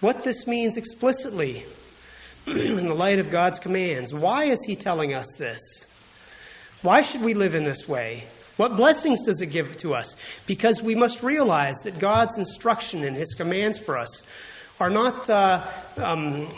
what 0.00 0.22
this 0.22 0.46
means 0.46 0.76
explicitly 0.76 1.64
in 2.46 2.86
the 2.86 2.94
light 2.94 3.18
of 3.18 3.30
God's 3.30 3.58
commands. 3.58 4.12
Why 4.12 4.44
is 4.44 4.58
He 4.64 4.76
telling 4.76 5.14
us 5.14 5.26
this? 5.38 5.60
Why 6.82 7.02
should 7.02 7.22
we 7.22 7.34
live 7.34 7.54
in 7.54 7.64
this 7.64 7.86
way? 7.86 8.24
What 8.56 8.76
blessings 8.76 9.22
does 9.22 9.40
it 9.40 9.46
give 9.46 9.76
to 9.78 9.94
us? 9.94 10.16
Because 10.46 10.82
we 10.82 10.94
must 10.94 11.22
realize 11.22 11.76
that 11.84 11.98
God's 11.98 12.36
instruction 12.38 13.04
and 13.04 13.16
His 13.16 13.34
commands 13.34 13.78
for 13.78 13.98
us 13.98 14.22
are 14.80 14.90
not 14.90 15.28
uh, 15.28 15.70
um, 15.96 16.48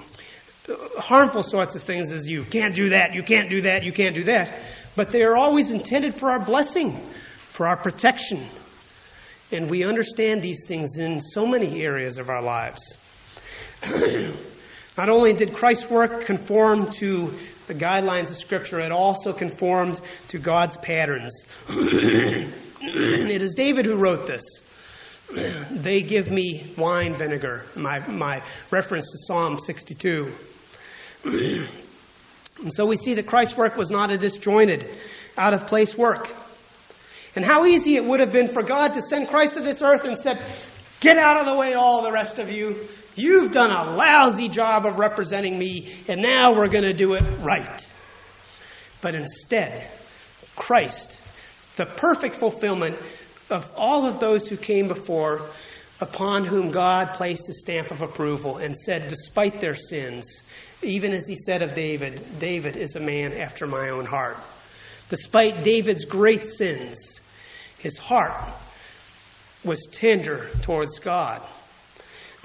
harmful 0.96 1.42
sorts 1.42 1.74
of 1.74 1.82
things 1.82 2.12
as 2.12 2.28
you 2.28 2.44
can't 2.44 2.74
do 2.74 2.90
that, 2.90 3.14
you 3.14 3.22
can't 3.22 3.50
do 3.50 3.62
that, 3.62 3.82
you 3.82 3.92
can't 3.92 4.14
do 4.14 4.24
that, 4.24 4.52
but 4.94 5.10
they 5.10 5.22
are 5.22 5.36
always 5.36 5.70
intended 5.70 6.14
for 6.14 6.30
our 6.30 6.44
blessing, 6.44 7.00
for 7.62 7.68
our 7.68 7.77
protection. 7.77 8.44
And 9.53 9.70
we 9.70 9.85
understand 9.85 10.42
these 10.42 10.66
things 10.66 10.98
in 10.98 11.20
so 11.20 11.46
many 11.46 11.85
areas 11.85 12.18
of 12.18 12.29
our 12.29 12.42
lives. 12.42 12.98
Not 14.98 15.09
only 15.09 15.33
did 15.33 15.55
Christ's 15.55 15.88
work 15.88 16.25
conform 16.27 16.90
to 16.94 17.33
the 17.68 17.75
guidelines 17.75 18.31
of 18.31 18.37
Scripture, 18.37 18.81
it 18.81 18.90
also 18.90 19.33
conformed 19.33 20.01
to 20.27 20.40
God's 20.40 20.77
patterns. 20.79 21.44
it 21.68 23.42
is 23.42 23.55
David 23.55 23.87
who 23.87 23.94
wrote 23.94 24.27
this. 24.27 24.42
They 25.70 26.03
give 26.03 26.33
me 26.33 26.75
wine 26.77 27.16
vinegar, 27.16 27.66
my, 27.77 28.01
my 28.09 28.42
reference 28.72 29.05
to 29.05 29.18
Psalm 29.18 29.61
62. 29.61 30.33
and 31.25 31.68
so 32.70 32.87
we 32.87 32.96
see 32.96 33.14
that 33.14 33.29
Christ's 33.29 33.57
work 33.57 33.77
was 33.77 33.88
not 33.88 34.11
a 34.11 34.18
disjointed, 34.18 34.98
out 35.38 35.55
of 35.55 35.68
place 35.68 35.96
work. 35.96 36.35
And 37.34 37.44
how 37.44 37.64
easy 37.64 37.96
it 37.96 38.04
would 38.04 38.20
have 38.20 38.32
been 38.32 38.48
for 38.48 38.62
God 38.62 38.94
to 38.94 39.02
send 39.02 39.28
Christ 39.28 39.54
to 39.54 39.60
this 39.60 39.82
earth 39.82 40.04
and 40.04 40.18
said, 40.18 40.36
Get 41.00 41.18
out 41.18 41.38
of 41.38 41.46
the 41.46 41.56
way, 41.56 41.74
all 41.74 42.02
the 42.02 42.12
rest 42.12 42.38
of 42.38 42.50
you. 42.50 42.86
You've 43.14 43.52
done 43.52 43.72
a 43.72 43.96
lousy 43.96 44.48
job 44.48 44.86
of 44.86 44.98
representing 44.98 45.58
me, 45.58 45.96
and 46.08 46.22
now 46.22 46.54
we're 46.54 46.68
going 46.68 46.84
to 46.84 46.94
do 46.94 47.14
it 47.14 47.24
right. 47.40 47.86
But 49.00 49.14
instead, 49.14 49.90
Christ, 50.54 51.18
the 51.76 51.86
perfect 51.86 52.36
fulfillment 52.36 52.98
of 53.50 53.70
all 53.76 54.06
of 54.06 54.20
those 54.20 54.46
who 54.46 54.56
came 54.56 54.88
before, 54.88 55.42
upon 56.00 56.44
whom 56.44 56.70
God 56.70 57.14
placed 57.14 57.48
a 57.48 57.52
stamp 57.52 57.90
of 57.90 58.02
approval 58.02 58.58
and 58.58 58.76
said, 58.76 59.08
despite 59.08 59.60
their 59.60 59.74
sins, 59.74 60.42
even 60.82 61.12
as 61.12 61.26
he 61.26 61.34
said 61.34 61.62
of 61.62 61.74
David, 61.74 62.24
David 62.38 62.76
is 62.76 62.96
a 62.96 63.00
man 63.00 63.32
after 63.32 63.66
my 63.66 63.90
own 63.90 64.04
heart. 64.04 64.36
Despite 65.08 65.62
David's 65.62 66.04
great 66.04 66.44
sins, 66.44 67.20
his 67.82 67.98
heart 67.98 68.48
was 69.64 69.86
tender 69.90 70.48
towards 70.62 71.00
God. 71.00 71.42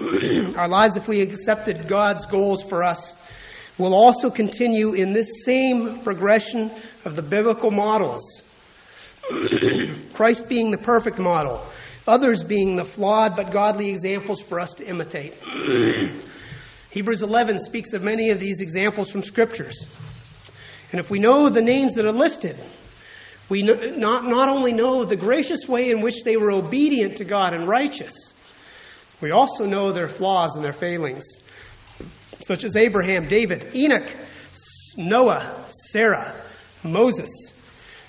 Our 0.00 0.68
lives, 0.68 0.96
if 0.96 1.06
we 1.06 1.20
accepted 1.20 1.86
God's 1.86 2.26
goals 2.26 2.62
for 2.62 2.82
us, 2.82 3.14
will 3.78 3.94
also 3.94 4.30
continue 4.30 4.94
in 4.94 5.12
this 5.12 5.44
same 5.44 6.00
progression 6.00 6.72
of 7.04 7.14
the 7.14 7.22
biblical 7.22 7.70
models. 7.70 8.42
Christ 10.12 10.48
being 10.48 10.72
the 10.72 10.78
perfect 10.78 11.20
model, 11.20 11.64
others 12.08 12.42
being 12.42 12.74
the 12.74 12.84
flawed 12.84 13.36
but 13.36 13.52
godly 13.52 13.90
examples 13.90 14.40
for 14.40 14.58
us 14.58 14.74
to 14.74 14.86
imitate. 14.86 15.34
Hebrews 16.90 17.22
11 17.22 17.60
speaks 17.60 17.92
of 17.92 18.02
many 18.02 18.30
of 18.30 18.40
these 18.40 18.60
examples 18.60 19.10
from 19.10 19.22
scriptures. 19.22 19.86
And 20.90 20.98
if 20.98 21.10
we 21.10 21.20
know 21.20 21.48
the 21.48 21.62
names 21.62 21.94
that 21.94 22.06
are 22.06 22.12
listed, 22.12 22.56
we 23.48 23.62
not, 23.62 24.24
not 24.24 24.48
only 24.48 24.72
know 24.72 25.04
the 25.04 25.16
gracious 25.16 25.66
way 25.66 25.90
in 25.90 26.00
which 26.00 26.22
they 26.24 26.36
were 26.36 26.50
obedient 26.50 27.16
to 27.18 27.24
God 27.24 27.54
and 27.54 27.66
righteous, 27.66 28.34
we 29.20 29.30
also 29.30 29.64
know 29.64 29.92
their 29.92 30.08
flaws 30.08 30.54
and 30.54 30.64
their 30.64 30.72
failings, 30.72 31.24
such 32.40 32.64
as 32.64 32.76
Abraham, 32.76 33.26
David, 33.26 33.74
Enoch, 33.74 34.14
Noah, 34.96 35.64
Sarah, 35.90 36.34
Moses, 36.84 37.30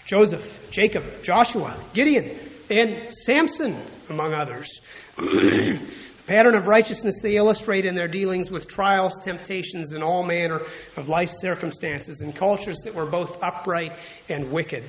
Joseph, 0.05 0.69
Jacob, 0.71 1.03
Joshua, 1.23 1.79
Gideon, 1.93 2.37
and 2.69 3.13
Samson, 3.13 3.81
among 4.09 4.33
others. 4.33 4.81
the 5.17 5.79
pattern 6.27 6.55
of 6.55 6.67
righteousness 6.67 7.21
they 7.21 7.37
illustrate 7.37 7.85
in 7.85 7.95
their 7.95 8.07
dealings 8.07 8.51
with 8.51 8.67
trials, 8.67 9.19
temptations, 9.23 9.93
and 9.93 10.03
all 10.03 10.23
manner 10.23 10.61
of 10.97 11.09
life 11.09 11.31
circumstances 11.31 12.21
in 12.21 12.33
cultures 12.33 12.77
that 12.83 12.93
were 12.93 13.05
both 13.05 13.41
upright 13.41 13.97
and 14.29 14.51
wicked. 14.51 14.83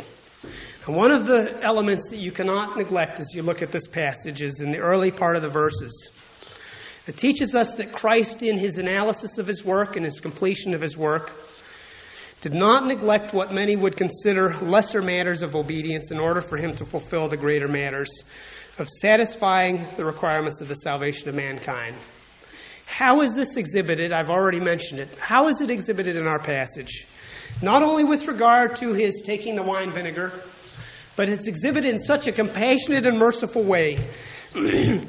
And 0.86 0.96
one 0.96 1.10
of 1.10 1.26
the 1.26 1.62
elements 1.62 2.08
that 2.10 2.18
you 2.18 2.32
cannot 2.32 2.76
neglect 2.76 3.20
as 3.20 3.34
you 3.34 3.42
look 3.42 3.62
at 3.62 3.70
this 3.70 3.86
passage 3.86 4.42
is 4.42 4.60
in 4.60 4.72
the 4.72 4.78
early 4.78 5.10
part 5.10 5.36
of 5.36 5.42
the 5.42 5.50
verses. 5.50 6.10
It 7.06 7.16
teaches 7.16 7.54
us 7.54 7.74
that 7.74 7.92
Christ, 7.92 8.42
in 8.42 8.56
his 8.56 8.78
analysis 8.78 9.38
of 9.38 9.46
his 9.46 9.64
work 9.64 9.96
and 9.96 10.04
his 10.04 10.20
completion 10.20 10.74
of 10.74 10.80
his 10.80 10.96
work, 10.96 11.32
did 12.40 12.54
not 12.54 12.86
neglect 12.86 13.34
what 13.34 13.52
many 13.52 13.76
would 13.76 13.96
consider 13.96 14.56
lesser 14.58 15.02
matters 15.02 15.42
of 15.42 15.54
obedience 15.54 16.10
in 16.10 16.18
order 16.18 16.40
for 16.40 16.56
him 16.56 16.74
to 16.76 16.84
fulfill 16.86 17.28
the 17.28 17.36
greater 17.36 17.68
matters 17.68 18.24
of 18.78 18.88
satisfying 18.88 19.84
the 19.96 20.04
requirements 20.04 20.60
of 20.62 20.68
the 20.68 20.74
salvation 20.74 21.28
of 21.28 21.34
mankind. 21.34 21.94
How 22.86 23.20
is 23.20 23.34
this 23.34 23.56
exhibited? 23.56 24.12
I've 24.12 24.30
already 24.30 24.60
mentioned 24.60 25.00
it. 25.00 25.08
How 25.18 25.48
is 25.48 25.60
it 25.60 25.70
exhibited 25.70 26.16
in 26.16 26.26
our 26.26 26.38
passage? 26.38 27.06
Not 27.62 27.82
only 27.82 28.04
with 28.04 28.26
regard 28.26 28.76
to 28.76 28.94
his 28.94 29.22
taking 29.24 29.54
the 29.54 29.62
wine 29.62 29.92
vinegar, 29.92 30.32
but 31.16 31.28
it's 31.28 31.46
exhibited 31.46 31.90
in 31.90 31.98
such 31.98 32.26
a 32.26 32.32
compassionate 32.32 33.06
and 33.06 33.18
merciful 33.18 33.62
way. 33.62 33.98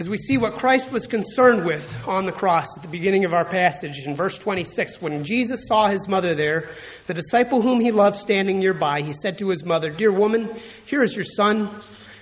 As 0.00 0.08
we 0.08 0.16
see 0.16 0.38
what 0.38 0.58
Christ 0.58 0.92
was 0.92 1.08
concerned 1.08 1.66
with 1.66 1.92
on 2.06 2.24
the 2.24 2.30
cross 2.30 2.66
at 2.76 2.82
the 2.82 2.88
beginning 2.88 3.24
of 3.24 3.34
our 3.34 3.44
passage 3.44 4.06
in 4.06 4.14
verse 4.14 4.38
26, 4.38 5.02
when 5.02 5.24
Jesus 5.24 5.66
saw 5.66 5.88
his 5.88 6.06
mother 6.06 6.36
there, 6.36 6.70
the 7.08 7.14
disciple 7.14 7.62
whom 7.62 7.80
he 7.80 7.90
loved 7.90 8.16
standing 8.16 8.60
nearby, 8.60 9.00
he 9.02 9.12
said 9.12 9.38
to 9.38 9.48
his 9.48 9.64
mother, 9.64 9.90
Dear 9.90 10.12
woman, 10.12 10.48
here 10.86 11.02
is 11.02 11.16
your 11.16 11.24
son. 11.24 11.68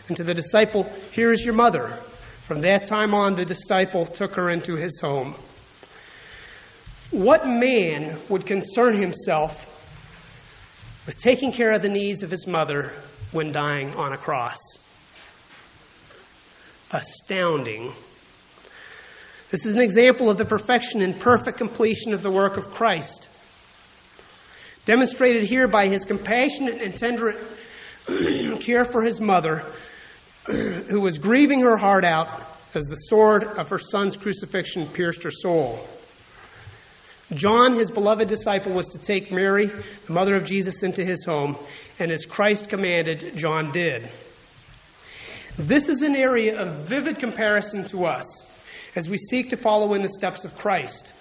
And 0.08 0.16
to 0.16 0.24
the 0.24 0.32
disciple, 0.32 0.84
Here 1.12 1.32
is 1.32 1.44
your 1.44 1.54
mother. 1.54 1.98
From 2.44 2.62
that 2.62 2.84
time 2.84 3.12
on, 3.12 3.34
the 3.34 3.44
disciple 3.44 4.06
took 4.06 4.36
her 4.36 4.48
into 4.48 4.76
his 4.76 4.98
home. 5.00 5.34
What 7.10 7.46
man 7.46 8.18
would 8.30 8.46
concern 8.46 8.96
himself 8.96 9.75
with 11.06 11.16
taking 11.16 11.52
care 11.52 11.72
of 11.72 11.82
the 11.82 11.88
needs 11.88 12.22
of 12.22 12.30
his 12.30 12.46
mother 12.46 12.92
when 13.32 13.52
dying 13.52 13.94
on 13.94 14.12
a 14.12 14.18
cross? 14.18 14.58
astounding. 16.90 17.92
This 19.50 19.66
is 19.66 19.76
an 19.76 19.82
example 19.82 20.30
of 20.30 20.38
the 20.38 20.44
perfection 20.44 21.02
and 21.02 21.18
perfect 21.18 21.58
completion 21.58 22.12
of 22.12 22.22
the 22.22 22.30
work 22.30 22.56
of 22.56 22.70
Christ, 22.70 23.28
demonstrated 24.84 25.44
here 25.44 25.68
by 25.68 25.88
his 25.88 26.04
compassionate 26.04 26.80
and 26.80 26.96
tender 26.96 27.34
care 28.60 28.84
for 28.84 29.02
his 29.02 29.20
mother, 29.20 29.64
who 30.46 31.00
was 31.00 31.18
grieving 31.18 31.60
her 31.60 31.76
heart 31.76 32.04
out 32.04 32.56
as 32.74 32.84
the 32.84 32.96
sword 32.96 33.44
of 33.44 33.68
her 33.68 33.78
son's 33.78 34.16
crucifixion 34.16 34.86
pierced 34.88 35.22
her 35.22 35.30
soul. 35.30 35.86
John, 37.34 37.74
his 37.74 37.90
beloved 37.90 38.28
disciple, 38.28 38.72
was 38.72 38.88
to 38.88 38.98
take 38.98 39.32
Mary, 39.32 39.66
the 40.06 40.12
mother 40.12 40.36
of 40.36 40.44
Jesus, 40.44 40.82
into 40.82 41.04
his 41.04 41.24
home, 41.24 41.56
and 41.98 42.12
as 42.12 42.24
Christ 42.24 42.68
commanded, 42.68 43.36
John 43.36 43.72
did. 43.72 44.08
This 45.58 45.88
is 45.88 46.02
an 46.02 46.14
area 46.14 46.60
of 46.60 46.86
vivid 46.86 47.18
comparison 47.18 47.84
to 47.86 48.04
us 48.04 48.24
as 48.94 49.08
we 49.08 49.16
seek 49.16 49.50
to 49.50 49.56
follow 49.56 49.94
in 49.94 50.02
the 50.02 50.08
steps 50.08 50.44
of 50.44 50.56
Christ. 50.56 51.12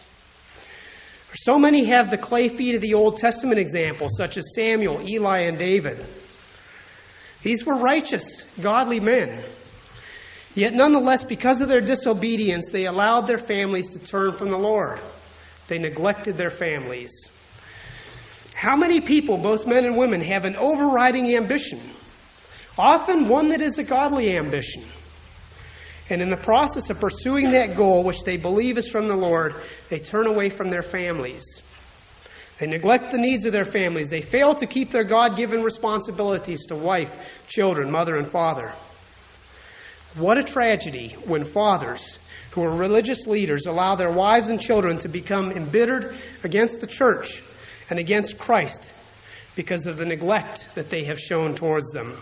For 1.30 1.38
so 1.38 1.58
many 1.58 1.86
have 1.86 2.10
the 2.10 2.18
clay 2.18 2.50
feet 2.50 2.76
of 2.76 2.82
the 2.82 2.94
Old 2.94 3.18
Testament 3.18 3.60
examples, 3.60 4.15
such 4.15 4.38
as 4.38 4.54
Samuel, 4.56 5.08
Eli, 5.08 5.39
and 5.41 5.58
David. 5.58 6.06
These 7.41 7.65
were 7.65 7.78
righteous, 7.78 8.44
godly 8.62 9.00
men. 9.00 9.44
Yet, 10.54 10.74
nonetheless, 10.74 11.24
because 11.24 11.62
of 11.62 11.68
their 11.68 11.82
disobedience, 11.82 12.70
they 12.72 12.86
allowed 12.86 13.28
their 13.28 13.38
families 13.38 13.89
to 13.89 14.00
turn 14.00 14.32
from 14.34 14.50
the 14.50 14.58
Lord. 14.58 15.02
They 15.67 15.78
neglected 15.78 16.38
their 16.38 16.49
families. 16.49 17.12
How 18.54 18.75
many 18.75 19.01
people, 19.01 19.38
both 19.38 19.67
men 19.67 19.86
and 19.86 19.97
women, 19.97 20.21
have 20.21 20.45
an 20.45 20.56
overriding 20.56 21.36
ambition 21.36 21.80
often 22.78 23.28
one 23.28 23.49
that 23.49 23.62
is 23.62 23.78
a 23.78 23.84
godly 23.84 24.38
ambition. 24.38 24.84
And 26.10 26.21
in 26.21 26.30
the 26.30 26.38
process 26.38 26.89
of 26.89 26.99
pursuing 26.99 27.51
that 27.51 27.75
goal, 27.75 28.04
which 28.04 28.23
they 28.23 28.38
believe 28.38 28.78
is 28.78 28.88
from 28.88 29.08
the 29.08 29.15
Lord, 29.15 29.56
they 29.89 29.97
turn 29.97 30.28
away 30.28 30.49
from 30.49 30.69
their 30.69 30.84
families. 30.84 31.43
They 32.60 32.67
neglect 32.67 33.12
the 33.12 33.17
needs 33.17 33.45
of 33.45 33.54
their 33.54 33.65
families. 33.65 34.10
They 34.10 34.21
fail 34.21 34.54
to 34.56 34.67
keep 34.67 34.91
their 34.91 35.04
God 35.04 35.36
given 35.36 35.62
responsibilities 35.63 36.65
to 36.67 36.75
wife, 36.75 37.13
children, 37.47 37.91
mother, 37.91 38.17
and 38.17 38.28
father. 38.28 38.73
What 40.15 40.38
a 40.38 40.43
tragedy 40.43 41.15
when 41.25 41.43
fathers 41.43 42.19
who 42.56 42.63
are 42.63 42.74
religious 42.74 43.28
leaders 43.28 43.65
allow 43.65 43.96
their 43.96 44.12
wives 44.12 44.48
and 44.48 44.62
children 44.62 44.98
to 44.98 45.10
become 45.10 45.52
embittered 45.52 46.15
against 46.46 46.80
the 46.80 46.88
church 46.88 47.44
and 47.89 48.00
against 48.00 48.39
Christ 48.39 48.94
because 49.58 49.86
of 49.88 49.98
the 49.98 50.06
neglect 50.06 50.70
that 50.74 50.89
they 50.89 51.04
have 51.04 51.20
shown 51.20 51.54
towards 51.54 51.91
them. 51.91 52.18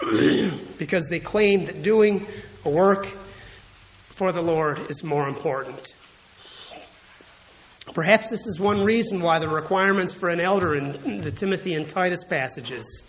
because 0.78 1.08
they 1.08 1.18
claim 1.18 1.66
that 1.66 1.82
doing 1.82 2.24
a 2.64 2.70
work 2.70 3.08
for 4.10 4.30
the 4.30 4.40
Lord 4.40 4.90
is 4.90 5.02
more 5.02 5.28
important. 5.28 5.94
Perhaps 7.94 8.30
this 8.30 8.46
is 8.46 8.60
one 8.60 8.84
reason 8.84 9.20
why 9.20 9.40
the 9.40 9.48
requirements 9.48 10.12
for 10.12 10.28
an 10.28 10.38
elder 10.38 10.76
in 10.76 11.20
the 11.20 11.32
Timothy 11.32 11.74
and 11.74 11.88
Titus 11.88 12.22
passages 12.22 13.02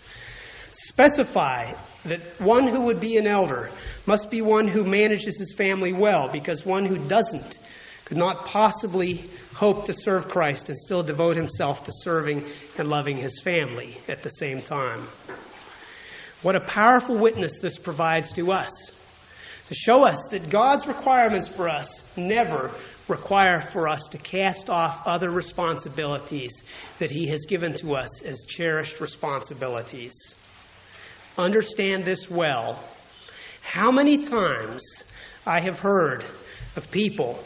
specify 0.72 1.74
that 2.06 2.22
one 2.40 2.68
who 2.68 2.82
would 2.82 3.00
be 3.00 3.18
an 3.18 3.28
elder 3.28 3.70
must 4.08 4.32
be 4.32 4.41
one 4.41 4.67
who 4.67 4.84
manages 4.84 5.38
his 5.38 5.54
family 5.54 5.93
well, 5.93 6.30
because 6.30 6.65
one 6.65 6.86
who 6.86 6.98
doesn't 6.98 7.58
could 8.06 8.17
not 8.17 8.46
possibly 8.46 9.30
hope 9.54 9.86
to 9.86 9.93
serve 9.93 10.30
Christ 10.30 10.70
and 10.70 10.78
still 10.78 11.04
devote 11.04 11.36
himself 11.36 11.84
to 11.84 11.91
serving 11.93 12.46
and 12.78 12.88
loving 12.88 13.17
his 13.17 13.41
family 13.41 13.98
at 14.08 14.24
the 14.24 14.30
same 14.30 14.62
time. 14.62 15.08
What 16.41 16.56
a 16.56 16.62
powerful 16.62 17.17
witness 17.17 17.60
this 17.60 17.78
provides 17.78 18.32
to 18.34 18.52
us 18.54 18.72
to 19.67 19.76
show 19.76 20.06
us 20.06 20.28
that 20.32 20.50
God's 20.50 20.88
requirements 20.88 21.48
for 21.48 21.67
us 21.67 22.15
never 22.15 22.72
require 23.10 23.60
for 23.60 23.89
us 23.89 24.08
to 24.10 24.17
cast 24.17 24.70
off 24.70 25.06
other 25.06 25.30
responsibilities 25.30 26.63
that 27.00 27.12
He 27.12 27.28
has 27.28 27.46
given 27.46 27.74
to 27.76 27.96
us 27.96 28.22
as 28.22 28.43
cherished 28.48 29.02
responsibilities. 29.02 30.13
Understand 31.38 32.06
this 32.06 32.32
well. 32.32 32.82
How 33.68 33.92
many 33.92 34.18
times 34.18 35.04
I 35.46 35.62
have 35.62 35.80
heard 35.80 36.26
of 36.76 36.90
people 36.90 37.44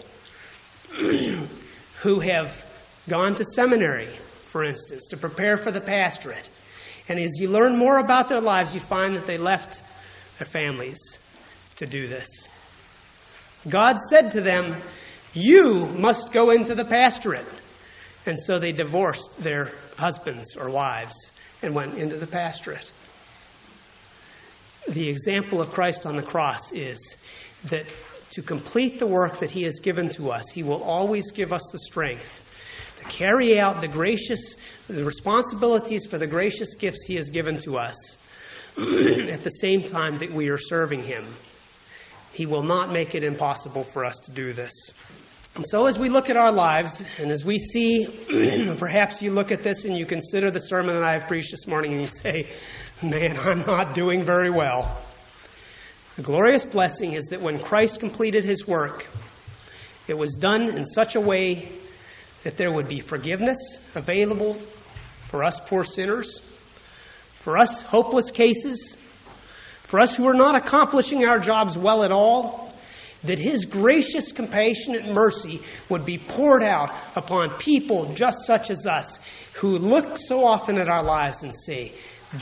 who 0.98 2.20
have 2.20 2.66
gone 3.10 3.36
to 3.36 3.44
seminary, 3.44 4.16
for 4.40 4.64
instance, 4.64 5.08
to 5.08 5.18
prepare 5.18 5.58
for 5.58 5.72
the 5.72 5.82
pastorate 5.82 6.50
and 7.12 7.20
as 7.20 7.32
you 7.40 7.50
learn 7.50 7.78
more 7.78 7.98
about 7.98 8.30
their 8.30 8.40
lives, 8.40 8.74
you 8.74 8.80
find 8.80 9.16
that 9.16 9.26
they 9.26 9.38
left 9.38 9.82
their 10.38 10.46
families 10.46 10.98
to 11.76 11.86
do 11.86 12.08
this. 12.08 12.48
God 13.68 13.98
said 14.10 14.32
to 14.32 14.42
them, 14.42 14.82
You 15.34 15.88
must 15.88 16.32
go 16.32 16.52
into 16.52 16.76
the 16.76 16.86
pastorate. 16.86 17.46
And 18.26 18.38
so 18.40 18.60
they 18.60 18.72
divorced 18.72 19.42
their 19.42 19.72
husbands 19.98 20.56
or 20.56 20.70
wives 20.70 21.16
and 21.62 21.76
went 21.76 21.98
into 21.98 22.18
the 22.18 22.28
pastorate. 22.28 22.92
The 24.88 25.10
example 25.10 25.62
of 25.62 25.72
Christ 25.72 26.06
on 26.06 26.16
the 26.16 26.24
cross 26.24 26.72
is 26.72 27.16
that 27.66 27.86
to 28.32 28.42
complete 28.42 28.98
the 28.98 29.08
work 29.08 29.40
that 29.40 29.52
He 29.52 29.64
has 29.64 29.80
given 29.80 30.10
to 30.10 30.32
us, 30.32 30.44
He 30.54 30.64
will 30.64 30.84
always 30.84 31.32
give 31.32 31.54
us 31.54 31.62
the 31.72 31.80
strength 31.80 32.46
to 32.98 33.04
carry 33.06 33.60
out 33.60 33.82
the 33.82 33.88
gracious 33.88 34.56
the 34.88 35.04
responsibilities 35.04 36.06
for 36.06 36.18
the 36.18 36.28
gracious 36.28 36.76
gifts 36.76 37.06
He 37.06 37.16
has 37.16 37.30
given 37.30 37.60
to 37.60 37.78
us 37.78 37.96
at 38.78 39.44
the 39.44 39.50
same 39.60 39.84
time 39.84 40.18
that 40.18 40.32
we 40.32 40.50
are 40.50 40.58
serving 40.58 41.04
Him. 41.04 41.26
He 42.34 42.46
will 42.46 42.64
not 42.64 42.92
make 42.92 43.14
it 43.14 43.24
impossible 43.24 43.84
for 43.84 44.06
us 44.06 44.18
to 44.26 44.32
do 44.32 44.54
this. 44.54 44.72
And 45.56 45.66
so, 45.68 45.86
as 45.86 46.00
we 46.00 46.08
look 46.08 46.30
at 46.30 46.38
our 46.38 46.52
lives, 46.52 47.04
and 47.18 47.30
as 47.30 47.44
we 47.44 47.60
see, 47.60 48.06
perhaps 48.78 49.22
you 49.22 49.32
look 49.32 49.52
at 49.52 49.62
this 49.62 49.84
and 49.84 49.98
you 49.98 50.06
consider 50.06 50.50
the 50.50 50.60
sermon 50.60 50.96
that 50.96 51.04
I 51.04 51.12
have 51.12 51.28
preached 51.28 51.52
this 51.52 51.68
morning 51.68 51.92
and 51.92 52.02
you 52.02 52.08
say, 52.08 52.48
Man, 53.04 53.38
I'm 53.38 53.60
not 53.66 53.94
doing 53.94 54.24
very 54.24 54.50
well. 54.50 55.02
The 56.16 56.22
glorious 56.22 56.64
blessing 56.64 57.14
is 57.14 57.26
that 57.32 57.42
when 57.42 57.60
Christ 57.60 58.00
completed 58.00 58.46
his 58.46 58.66
work, 58.66 59.08
it 60.08 60.18
was 60.18 60.36
done 60.36 60.70
in 60.70 60.86
such 60.86 61.16
a 61.16 61.22
way 61.22 61.70
that 62.44 62.56
there 62.56 62.72
would 62.72 62.88
be 62.88 63.00
forgiveness 63.00 63.58
available 63.96 64.54
for 65.26 65.44
us 65.44 65.60
poor 65.68 65.84
sinners, 65.84 66.42
for 67.36 67.58
us 67.58 67.82
hopeless 67.82 68.32
cases, 68.32 68.98
for 69.84 70.00
us 70.00 70.16
who 70.16 70.28
are 70.28 70.34
not 70.34 70.56
accomplishing 70.56 71.26
our 71.26 71.40
jobs 71.40 71.78
well 71.78 72.04
at 72.04 72.12
all, 72.12 72.71
that 73.24 73.40
His 73.40 73.66
gracious, 73.66 74.32
compassionate 74.32 75.14
mercy 75.14 75.62
would 75.90 76.06
be 76.06 76.18
poured 76.18 76.64
out 76.64 76.92
upon 77.16 77.58
people 77.58 78.14
just 78.14 78.46
such 78.46 78.70
as 78.70 78.86
us 78.86 79.20
who 79.54 79.78
look 79.78 80.18
so 80.18 80.46
often 80.46 80.78
at 80.78 80.90
our 80.90 81.04
lives 81.04 81.44
and 81.44 81.54
say, 81.66 81.94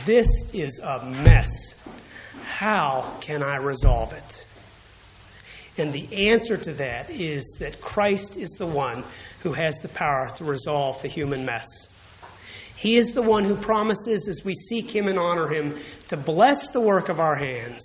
This 0.06 0.28
is 0.54 0.80
a 0.80 1.06
mess. 1.06 1.76
How 2.44 3.18
can 3.22 3.44
I 3.44 3.58
resolve 3.58 4.14
it? 4.14 4.46
And 5.78 5.94
the 5.94 6.30
answer 6.30 6.58
to 6.58 6.74
that 6.74 7.10
is 7.10 7.56
that 7.60 7.80
Christ 7.80 8.36
is 8.36 8.50
the 8.52 8.66
one 8.66 9.04
who 9.42 9.54
has 9.54 9.78
the 9.80 9.88
power 9.88 10.30
to 10.36 10.44
resolve 10.44 11.02
the 11.02 11.08
human 11.08 11.46
mess. 11.46 11.68
He 12.76 12.96
is 12.96 13.14
the 13.14 13.22
one 13.22 13.44
who 13.44 13.56
promises, 13.56 14.28
as 14.28 14.44
we 14.44 14.54
seek 14.54 14.94
Him 14.94 15.08
and 15.08 15.20
honor 15.20 15.54
Him, 15.54 15.80
to 16.10 16.18
bless 16.18 16.70
the 16.72 16.82
work 16.82 17.10
of 17.10 17.20
our 17.20 17.36
hands, 17.36 17.82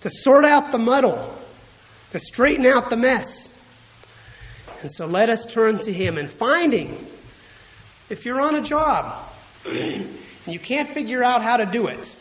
to 0.00 0.10
sort 0.10 0.44
out 0.44 0.72
the 0.72 0.78
muddle, 0.78 1.36
to 2.12 2.18
straighten 2.18 2.66
out 2.66 2.90
the 2.90 2.96
mess. 2.96 3.52
And 4.82 4.90
so 4.90 5.06
let 5.06 5.28
us 5.28 5.44
turn 5.44 5.78
to 5.80 5.92
Him 5.92 6.18
and 6.18 6.30
finding, 6.30 7.06
if 8.10 8.24
you're 8.24 8.40
on 8.40 8.54
a 8.54 8.62
job 8.62 9.30
and 9.66 10.18
you 10.46 10.58
can't 10.58 10.88
figure 10.88 11.24
out 11.24 11.42
how 11.42 11.56
to 11.56 11.66
do 11.66 11.86
it, 11.88 12.14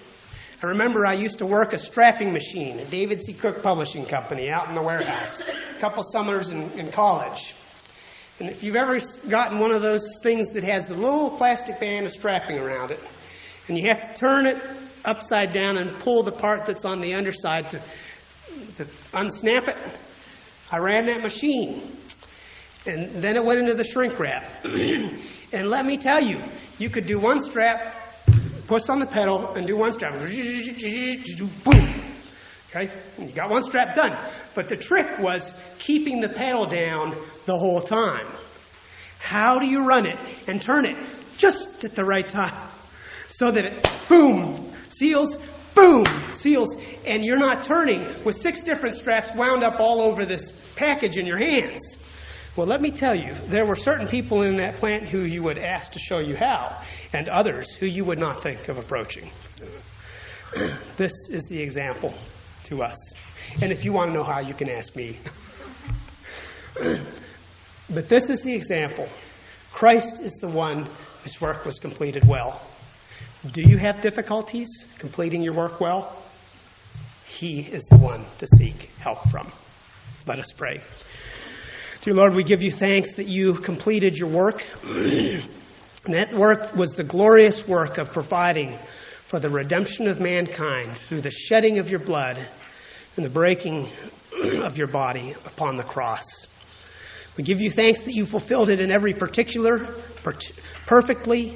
I 0.63 0.67
remember 0.67 1.07
I 1.07 1.13
used 1.13 1.39
to 1.39 1.45
work 1.45 1.73
a 1.73 1.77
strapping 1.77 2.31
machine 2.31 2.79
at 2.79 2.91
David 2.91 3.21
C. 3.23 3.33
Cook 3.33 3.63
Publishing 3.63 4.05
Company 4.05 4.49
out 4.49 4.69
in 4.69 4.75
the 4.75 4.81
warehouse 4.81 5.41
a 5.41 5.79
couple 5.79 6.03
summers 6.03 6.49
in, 6.49 6.69
in 6.79 6.91
college. 6.91 7.55
And 8.39 8.47
if 8.49 8.63
you've 8.63 8.75
ever 8.75 8.99
gotten 9.27 9.59
one 9.59 9.71
of 9.71 9.81
those 9.81 10.05
things 10.21 10.51
that 10.53 10.63
has 10.63 10.85
the 10.85 10.93
little 10.93 11.31
plastic 11.31 11.79
band 11.79 12.05
of 12.05 12.11
strapping 12.11 12.57
around 12.57 12.91
it, 12.91 12.99
and 13.67 13.77
you 13.77 13.87
have 13.89 14.13
to 14.13 14.19
turn 14.19 14.45
it 14.45 14.61
upside 15.03 15.51
down 15.51 15.77
and 15.77 15.97
pull 15.99 16.23
the 16.23 16.31
part 16.31 16.65
that's 16.65 16.85
on 16.85 17.01
the 17.01 17.15
underside 17.15 17.69
to, 17.71 17.81
to 18.75 18.85
unsnap 19.13 19.67
it, 19.67 19.77
I 20.71 20.77
ran 20.77 21.05
that 21.07 21.21
machine. 21.21 21.97
And 22.85 23.21
then 23.21 23.35
it 23.35 23.45
went 23.45 23.59
into 23.59 23.75
the 23.75 23.83
shrink 23.83 24.19
wrap. 24.19 24.49
and 24.65 25.69
let 25.69 25.85
me 25.85 25.97
tell 25.97 26.21
you, 26.21 26.41
you 26.79 26.89
could 26.89 27.05
do 27.05 27.19
one 27.19 27.39
strap 27.39 28.01
push 28.71 28.87
on 28.87 28.99
the 28.99 29.05
pedal 29.05 29.53
and 29.55 29.67
do 29.67 29.75
one 29.75 29.91
strap. 29.91 30.13
Boom. 30.13 30.27
Okay? 32.69 32.89
You 33.19 33.27
got 33.33 33.49
one 33.49 33.61
strap 33.63 33.95
done. 33.95 34.17
But 34.55 34.69
the 34.69 34.77
trick 34.77 35.19
was 35.19 35.53
keeping 35.77 36.21
the 36.21 36.29
pedal 36.29 36.67
down 36.67 37.17
the 37.45 37.57
whole 37.57 37.81
time. 37.81 38.27
How 39.19 39.59
do 39.59 39.65
you 39.67 39.83
run 39.85 40.05
it 40.07 40.17
and 40.47 40.61
turn 40.61 40.85
it 40.85 40.95
just 41.37 41.83
at 41.83 41.95
the 41.95 42.05
right 42.05 42.27
time 42.27 42.69
so 43.27 43.51
that 43.51 43.65
it 43.65 43.91
boom 44.07 44.71
seals, 44.87 45.35
boom 45.75 46.05
seals, 46.31 46.73
and 47.05 47.23
you're 47.23 47.37
not 47.37 47.63
turning 47.63 48.07
with 48.23 48.35
six 48.35 48.61
different 48.61 48.95
straps 48.95 49.33
wound 49.35 49.63
up 49.63 49.79
all 49.79 50.01
over 50.01 50.25
this 50.25 50.51
package 50.75 51.17
in 51.17 51.25
your 51.25 51.37
hands. 51.37 51.97
Well, 52.55 52.67
let 52.67 52.81
me 52.81 52.91
tell 52.91 53.15
you, 53.15 53.33
there 53.47 53.65
were 53.65 53.77
certain 53.77 54.07
people 54.07 54.43
in 54.43 54.57
that 54.57 54.75
plant 54.75 55.05
who 55.05 55.19
you 55.19 55.41
would 55.43 55.57
ask 55.57 55.93
to 55.93 55.99
show 55.99 56.19
you 56.19 56.35
how, 56.35 56.81
and 57.13 57.29
others 57.29 57.73
who 57.73 57.85
you 57.85 58.03
would 58.03 58.19
not 58.19 58.43
think 58.43 58.67
of 58.67 58.77
approaching. 58.77 59.29
this 60.97 61.13
is 61.29 61.43
the 61.49 61.61
example 61.61 62.13
to 62.65 62.83
us. 62.83 62.97
And 63.61 63.71
if 63.71 63.85
you 63.85 63.93
want 63.93 64.09
to 64.09 64.13
know 64.13 64.23
how, 64.23 64.41
you 64.41 64.53
can 64.53 64.69
ask 64.69 64.95
me. 64.97 65.17
but 67.89 68.09
this 68.09 68.29
is 68.29 68.41
the 68.41 68.53
example. 68.53 69.07
Christ 69.71 70.19
is 70.21 70.33
the 70.41 70.49
one 70.49 70.89
whose 71.23 71.39
work 71.39 71.65
was 71.65 71.79
completed 71.79 72.27
well. 72.27 72.61
Do 73.49 73.61
you 73.61 73.77
have 73.77 74.01
difficulties 74.01 74.87
completing 74.99 75.41
your 75.41 75.53
work 75.53 75.79
well? 75.79 76.21
He 77.31 77.61
is 77.61 77.83
the 77.85 77.97
one 77.97 78.25
to 78.37 78.47
seek 78.57 78.91
help 78.99 79.27
from. 79.29 79.51
Let 80.27 80.39
us 80.39 80.51
pray. 80.55 80.79
Dear 82.03 82.13
Lord, 82.13 82.35
we 82.35 82.43
give 82.43 82.61
you 82.61 82.71
thanks 82.71 83.13
that 83.13 83.27
you 83.27 83.55
completed 83.55 84.17
your 84.17 84.29
work. 84.29 84.63
and 84.83 85.43
that 86.13 86.33
work 86.33 86.75
was 86.75 86.91
the 86.91 87.03
glorious 87.03 87.67
work 87.67 87.97
of 87.97 88.11
providing 88.11 88.77
for 89.23 89.39
the 89.39 89.49
redemption 89.49 90.07
of 90.07 90.19
mankind 90.19 90.95
through 90.97 91.21
the 91.21 91.31
shedding 91.31 91.79
of 91.79 91.89
your 91.89 91.99
blood 91.99 92.37
and 93.15 93.25
the 93.25 93.29
breaking 93.29 93.87
of 94.61 94.77
your 94.77 94.87
body 94.87 95.33
upon 95.45 95.77
the 95.77 95.83
cross. 95.83 96.25
We 97.37 97.43
give 97.43 97.61
you 97.61 97.71
thanks 97.71 98.01
that 98.01 98.13
you 98.13 98.25
fulfilled 98.25 98.69
it 98.69 98.81
in 98.81 98.91
every 98.91 99.13
particular, 99.13 99.95
perfectly, 100.85 101.55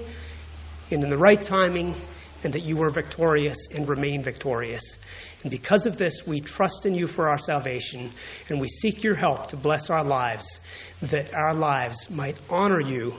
and 0.89 1.03
in 1.03 1.09
the 1.09 1.17
right 1.17 1.41
timing, 1.41 1.95
and 2.43 2.53
that 2.53 2.63
you 2.63 2.77
were 2.77 2.89
victorious 2.89 3.57
and 3.73 3.88
remain 3.88 4.23
victorious. 4.23 4.97
And 5.45 5.51
because 5.51 5.86
of 5.86 5.97
this, 5.97 6.25
we 6.25 6.41
trust 6.41 6.88
in 6.88 6.95
you 6.95 7.05
for 7.05 7.29
our 7.29 7.38
salvation, 7.38 8.10
and 8.49 8.60
we 8.60 8.67
seek 8.67 9.03
your 9.03 9.13
help 9.13 9.49
to 9.49 9.55
bless 9.55 9.91
our 9.91 10.03
lives, 10.03 10.60
that 11.03 11.36
our 11.36 11.53
lives 11.53 12.10
might 12.10 12.36
honor 12.49 12.81
you, 12.81 13.13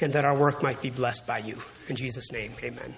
and 0.00 0.12
that 0.12 0.24
our 0.24 0.36
work 0.36 0.60
might 0.60 0.82
be 0.82 0.90
blessed 0.90 1.24
by 1.24 1.38
you. 1.38 1.56
In 1.88 1.94
Jesus' 1.94 2.32
name, 2.32 2.52
amen. 2.64 2.96